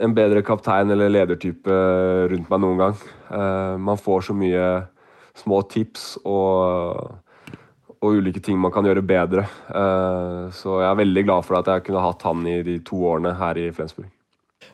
[0.00, 1.80] en bedre kaptein eller ledertype
[2.32, 3.02] rundt meg noen gang.
[3.30, 4.68] Uh, man får så mye
[5.38, 7.10] små tips og,
[8.00, 9.44] og, ulike ting man kan gjøre bedre.
[9.68, 13.04] Uh, så jeg er veldig glad for at jeg kunne hatt han i de to
[13.12, 14.10] årene her i Flensburg.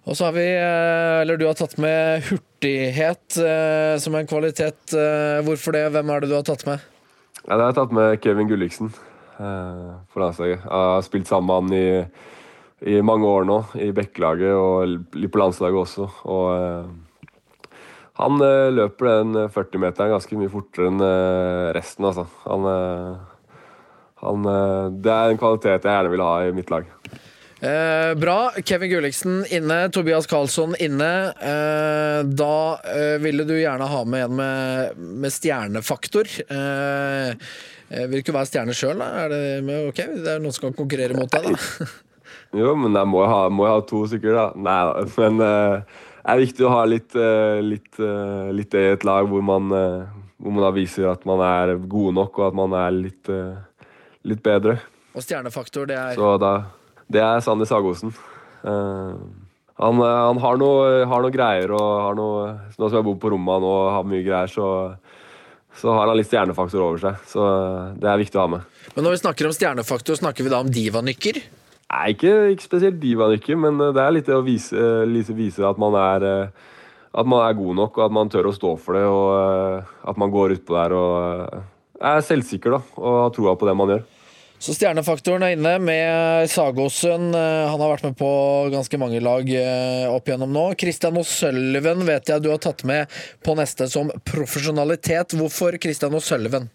[0.06, 4.94] Og så har vi, eh, eller du har tatt med hurtighet eh, som en kvalitet.
[4.94, 5.88] Eh, hvorfor det?
[5.90, 6.84] Hvem er det du har tatt med?
[7.42, 10.62] Ja, det har jeg tatt med Kevin Gulliksen eh, for landslaget.
[10.62, 12.35] Jeg har spilt sammen med han i
[12.84, 16.08] i mange år nå, i Bekkelaget og litt på landslaget også.
[16.28, 17.70] Og eh,
[18.20, 22.26] han eh, løper den 40-meteren ganske mye fortere enn eh, resten, altså.
[22.44, 22.68] Han,
[24.24, 24.50] han,
[25.00, 26.92] det er en kvalitet jeg gjerne vil ha i mitt lag.
[27.60, 28.52] Eh, bra.
[28.64, 31.12] Kevin Gulliksen inne, Tobias Karlsson inne.
[31.40, 36.28] Eh, da eh, ville du gjerne ha med en med, med stjernefaktor.
[37.86, 39.08] vil ikke være stjerne sjøl, da?
[39.24, 41.86] Er det, ok, det er noen som kan konkurrere mot deg, da?
[42.56, 44.46] Jo, men jeg må jo ha, må ha to stykker, da.
[44.56, 45.06] Nei da.
[45.20, 49.06] Men uh, det er viktig å ha litt, uh, litt, uh, litt det i et
[49.06, 52.76] lag hvor man, hvor man, da viser at man er god nok, og at man
[52.80, 53.32] er litt,
[54.26, 54.78] litt bedre.
[55.16, 56.54] Og stjernefaktor, det er Så da,
[57.08, 58.12] Det er Sander Sagosen.
[58.66, 62.46] Han, han, har noe, har noe greier og har noe
[62.80, 64.96] Nå som jeg bor på rommet og har mye greier, så
[65.76, 67.18] så har han litt stjernefaktor over seg.
[67.28, 67.46] Så
[68.00, 68.76] det er viktig å ha med.
[68.94, 71.40] Men når vi snakker om stjernefaktor, snakker vi da om divanykker?
[71.86, 75.62] Nei, ikke, ikke spesielt divanykker, men eh, det er litt det å vise, eh, vise
[75.66, 76.74] at, man er, eh,
[77.14, 79.06] at man er god nok, og at man tør å stå for det.
[79.06, 81.56] Og at man går utpå der og
[82.02, 84.04] er selvsikker da, og har troa på det man gjør.
[84.56, 87.28] Så stjernefaktoren er inne med Sagåsen.
[87.36, 88.28] Han har vært med på
[88.72, 89.50] ganske mange lag
[90.08, 90.62] opp igjennom nå.
[90.80, 93.12] Christian O'Sullivan vet jeg du har tatt med
[93.44, 95.36] på neste som profesjonalitet.
[95.36, 96.70] Hvorfor Christian O'Sullivan?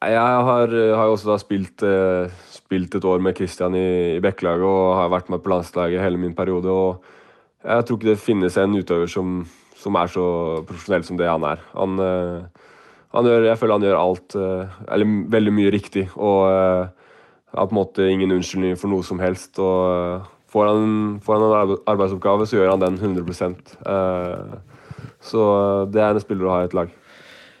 [0.00, 0.16] Jeg
[0.48, 1.84] har, har jo også da spilt
[2.68, 6.20] spilt et år med Christian i, i Bekkelaget og har vært med på landslaget hele
[6.20, 6.68] min periode.
[6.68, 9.40] og Jeg tror ikke det finnes en utøver som,
[9.76, 10.26] som er så
[10.68, 11.62] profesjonell som det han er.
[11.72, 12.68] Han, uh,
[13.16, 16.04] han gjør, jeg føler han gjør alt, uh, eller veldig mye riktig.
[16.16, 17.14] Og uh,
[17.56, 19.56] har på en måte ingen unnskyldning for noe som helst.
[19.56, 20.84] og Får han,
[21.24, 23.74] får han en arbeidsoppgave, så gjør han den 100%
[25.20, 25.42] Så
[25.92, 26.92] det er en spiller å ha i et lag.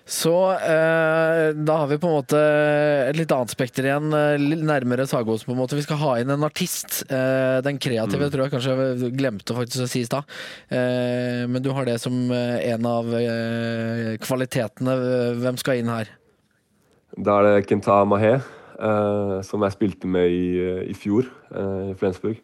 [0.08, 4.62] Så eh, da har vi på en måte et litt annet spekter igjen, eh, litt
[4.64, 5.42] nærmere Sagos.
[5.44, 5.76] på en måte.
[5.76, 7.02] Vi skal ha inn en artist.
[7.12, 8.30] Eh, den kreative mm.
[8.32, 10.24] tror jeg kanskje jeg glemte faktisk å si i stad.
[10.72, 14.94] Eh, men du har det som eh, en av eh, kvalitetene.
[15.44, 16.08] Hvem skal inn her?
[17.12, 18.38] Da er det Kenta Mahé.
[19.42, 20.48] som jeg spilte med i,
[20.86, 22.38] i fjor i Flensburg.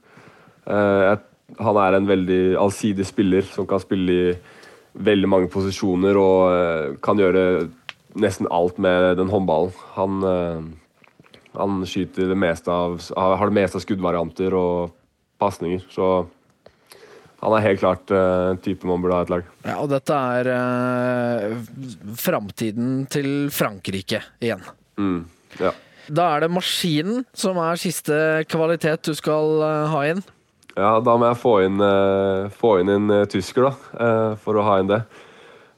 [0.66, 4.32] han er en veldig allsidig spiller som kan spille i
[4.94, 7.66] veldig mange posisjoner og kan gjøre
[8.20, 9.74] nesten alt med den håndballen.
[9.96, 10.20] Han,
[11.58, 14.94] han skyter det meste av, har det meste av skuddvarianter og
[15.42, 15.82] pasninger.
[15.90, 16.10] Så
[17.44, 19.48] han er helt klart uh, en type man burde ha et lag.
[19.66, 21.56] Ja, og dette er uh,
[22.16, 24.64] framtiden til Frankrike igjen.
[24.96, 25.26] Mm,
[25.60, 25.74] ja.
[26.08, 28.16] Da er det maskinen som er siste
[28.48, 30.24] kvalitet du skal uh, ha inn?
[30.74, 34.80] Ja, da må jeg få inn, uh, få inn en tysker, da, for å ha
[34.82, 35.04] inn det.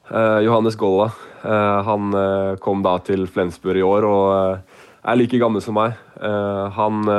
[0.07, 1.09] Johannes Golla.
[1.43, 2.13] han
[2.63, 4.29] kom da til Flensburg i år og
[5.03, 5.97] er like gammel som meg.
[6.23, 7.09] han,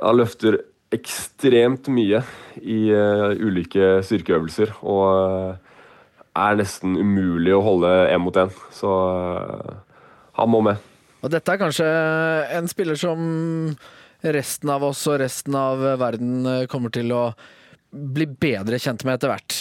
[0.00, 0.56] han løfter
[0.94, 2.22] ekstremt mye
[2.62, 4.72] i uh, ulike styrkeøvelser.
[4.80, 5.82] Og uh,
[6.38, 8.52] er nesten umulig å holde én mot én.
[8.74, 9.76] Så uh,
[10.38, 10.80] han må med.
[11.18, 11.86] Og dette er kanskje
[12.56, 13.18] en spiller som
[14.22, 17.22] resten av oss og resten av verden kommer til å
[17.88, 19.58] bli bedre kjent med etter hvert.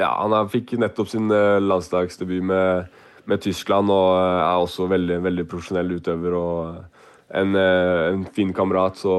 [0.00, 2.88] Ja, han fikk nettopp sin landslagsdebut med,
[3.30, 8.98] med, Tyskland og er også veldig, veldig profesjonell utøver og en, en fin kamerat.
[8.98, 9.14] Så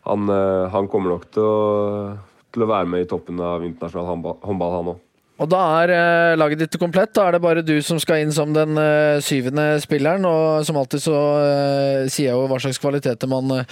[0.00, 2.16] han, eh, han kommer nok til å,
[2.52, 5.06] til å, være med i toppen av internasjonal håndball, han òg.
[5.40, 7.14] Og da er eh, laget ditt komplett.
[7.16, 10.26] Da er det bare du som skal inn som den eh, syvende spilleren.
[10.28, 13.62] Og som alltid så eh, sier jeg jo hva slags kvaliteter man,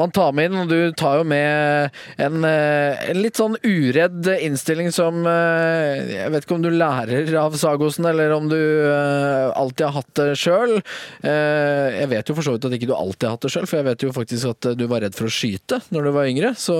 [0.00, 0.60] man, tar med inn.
[0.62, 6.56] Og du tar jo med en, en, litt sånn uredd innstilling som Jeg vet ikke
[6.56, 8.58] om du lærer av Sagosen, eller om du
[8.88, 10.78] alltid har hatt det sjøl.
[11.22, 13.80] Jeg vet jo for så vidt at ikke du alltid har hatt det sjøl, for
[13.80, 16.52] jeg vet jo faktisk at du var redd for å skyte når du var yngre.
[16.58, 16.78] Så,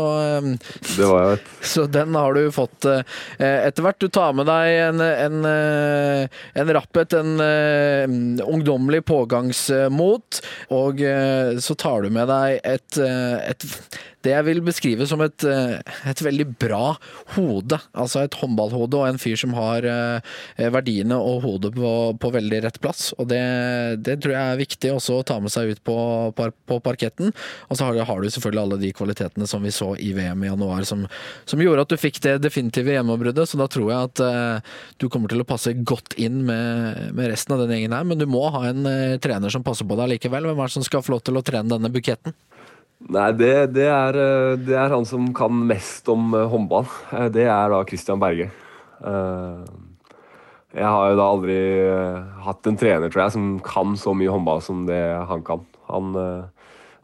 [0.94, 1.42] det var jeg,
[1.74, 4.00] så den har du fått etter hvert.
[4.00, 10.42] Du tar med med deg en, en, eh, en rappet, en uh, ungdommelig pågangsmot,
[10.74, 13.68] og uh, så tar du med deg et, et
[14.26, 15.76] det jeg vil beskrive som et, eh,
[16.10, 16.96] et, veldig bra
[17.36, 17.78] hode.
[17.94, 22.62] Altså et håndballhode og en fyr som har eh, verdiene og hodet på, på veldig
[22.66, 23.12] rett plass.
[23.18, 23.40] Og det,
[24.02, 25.96] det, tror jeg er viktig også å ta med seg ut på,
[26.34, 27.30] på parketten.
[27.68, 30.50] Og så har, har, du selvfølgelig alle de kvalitetene som vi så i VM i
[30.50, 31.06] januar, som,
[31.46, 33.46] som gjorde at du fikk det definitive hjemmebruddet.
[33.46, 34.24] Så da tror jeg at
[34.98, 38.06] du kommer til å passe godt inn med, med, resten av den gjengen her.
[38.08, 40.50] Men du må ha en uh, trener som passer på deg likevel.
[40.50, 42.36] Hvem er det som skal få lov til å trene denne buketten?
[42.98, 46.88] Nei, det, det, er, eh, det, er, han som kan mest om eh, håndball.
[47.14, 48.50] Eh, det er da Christian Berge.
[50.68, 51.58] Jeg har jo da aldri
[52.44, 54.98] hatt en trener, tror jeg, som kan så mye håndball som det
[55.30, 55.62] han kan.
[55.88, 56.10] Han,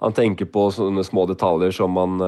[0.03, 2.19] han tenker på sånne små detaljer som, han,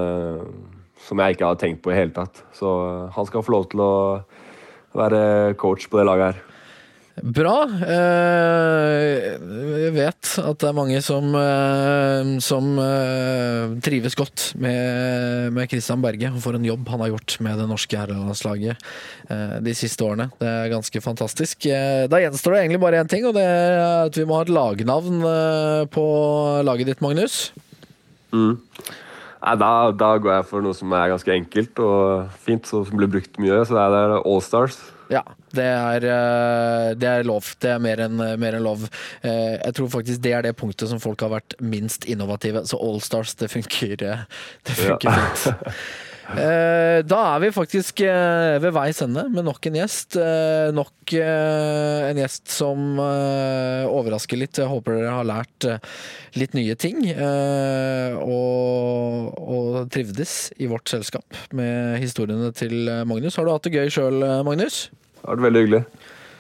[1.05, 2.41] som jeg ikke har tenkt på i hele tatt.
[2.57, 2.71] Så
[3.13, 3.93] han skal få lov til å
[4.99, 6.45] være coach på det laget her.
[7.17, 7.63] Bra.
[7.65, 9.23] Eh,
[9.81, 16.05] jeg vet at det er mange som, eh, som eh, trives godt med, med Christian
[16.05, 18.85] Berge, og for en jobb han har gjort med det norske herrelandslaget
[19.65, 20.29] de siste årene.
[20.39, 21.67] Det er ganske fantastisk.
[21.67, 24.53] Da gjenstår det egentlig bare én ting, og det er at vi må ha et
[24.53, 25.25] lagnavn
[25.93, 26.07] på
[26.69, 27.49] laget ditt, Magnus.
[28.31, 28.61] Mm.
[29.47, 33.11] Nei, da, da, går jeg for noe som er ganske enkelt og fint, som blir
[33.11, 33.61] brukt mye.
[33.63, 34.81] Så det er Allstars.
[35.07, 35.23] Ja,
[35.55, 37.53] det er, eh, det er, lov.
[37.63, 38.89] Det er mer enn en lov.
[39.23, 42.65] Eh, jeg tror faktisk det er det punktet som folk har vært minst innovative.
[42.67, 44.27] Så Allstars, det funker, eh,
[44.67, 45.31] det funker ja.
[45.31, 45.71] fint.
[46.27, 50.17] Da er vi faktisk ved veis ende med nok en gjest.
[50.75, 54.59] Nok en gjest som overrasker litt.
[54.59, 55.69] Jeg håper dere har lært
[56.35, 57.05] litt nye ting.
[58.25, 63.39] Og, og trivdes i vårt selskap med historiene til Magnus.
[63.39, 64.19] Har du hatt det gøy sjøl,
[64.49, 64.89] Magnus?
[64.91, 65.85] Det har vært veldig hyggelig.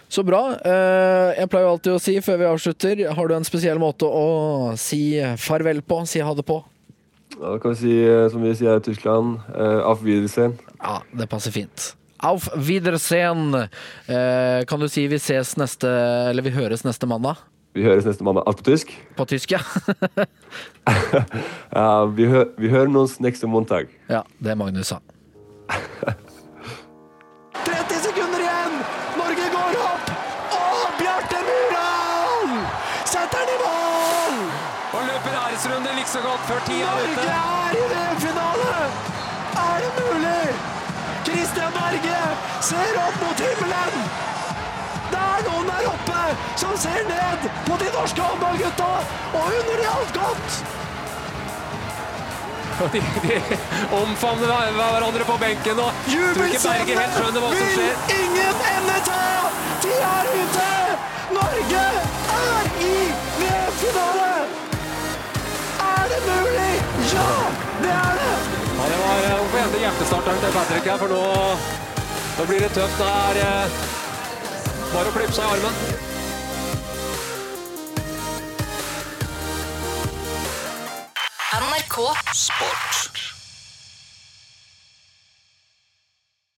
[0.08, 0.40] Så bra.
[0.62, 4.74] Eh, jeg pleier alltid å si før vi avslutter, har du en spesiell måte å
[4.78, 6.02] si farvel på?
[6.06, 6.60] Si ha det på?
[7.36, 10.56] Ja, da kan vi si, eh, som vi sier i Tyskland, uh, auf Wiedersehen.
[10.80, 11.94] Ja, det passer fint.
[12.18, 13.68] Auf Wiedersehen.
[14.06, 15.86] Kan du si vi ses neste
[16.30, 17.36] Eller vi høres neste mandag?
[17.76, 18.46] Vi høres neste mandag.
[18.48, 18.94] Alt på tysk?
[19.18, 19.60] På tysk, ja.
[21.76, 23.92] uh, vi, hø vi hører oss neste mandag.
[24.08, 25.02] Ja, det Magnus sa.
[36.12, 37.14] så godt før tida er ute.
[37.16, 38.74] Norge er i VM-finale!
[39.66, 40.44] Er det mulig?
[41.26, 42.18] Christian Berge
[42.68, 43.94] ser opp mot himmelen!
[45.10, 46.20] Det er noen der oppe
[46.62, 48.90] som ser ned på de norske håndballgutta
[49.38, 50.58] og unner de alt godt!
[52.92, 53.36] De, de
[53.96, 56.84] omfavner hverandre på benken og ikke skjer.
[57.56, 59.24] Vil ingen ende ta!
[59.86, 60.68] De er ute!
[61.40, 61.86] Norge
[62.36, 62.94] er i
[63.40, 64.65] VM-finale!
[66.24, 66.74] det mulig?!
[67.12, 67.28] Ja,
[67.82, 68.32] det er det!
[68.76, 71.22] Ja, det var eh, Hvorfor hente hjertestarteren til Patrick her, for nå,
[72.38, 72.98] nå blir det tøft.
[73.00, 73.78] Det er eh,
[74.94, 75.74] bare å klippe seg i armen.
[81.56, 81.96] NRK
[82.46, 83.35] Sport.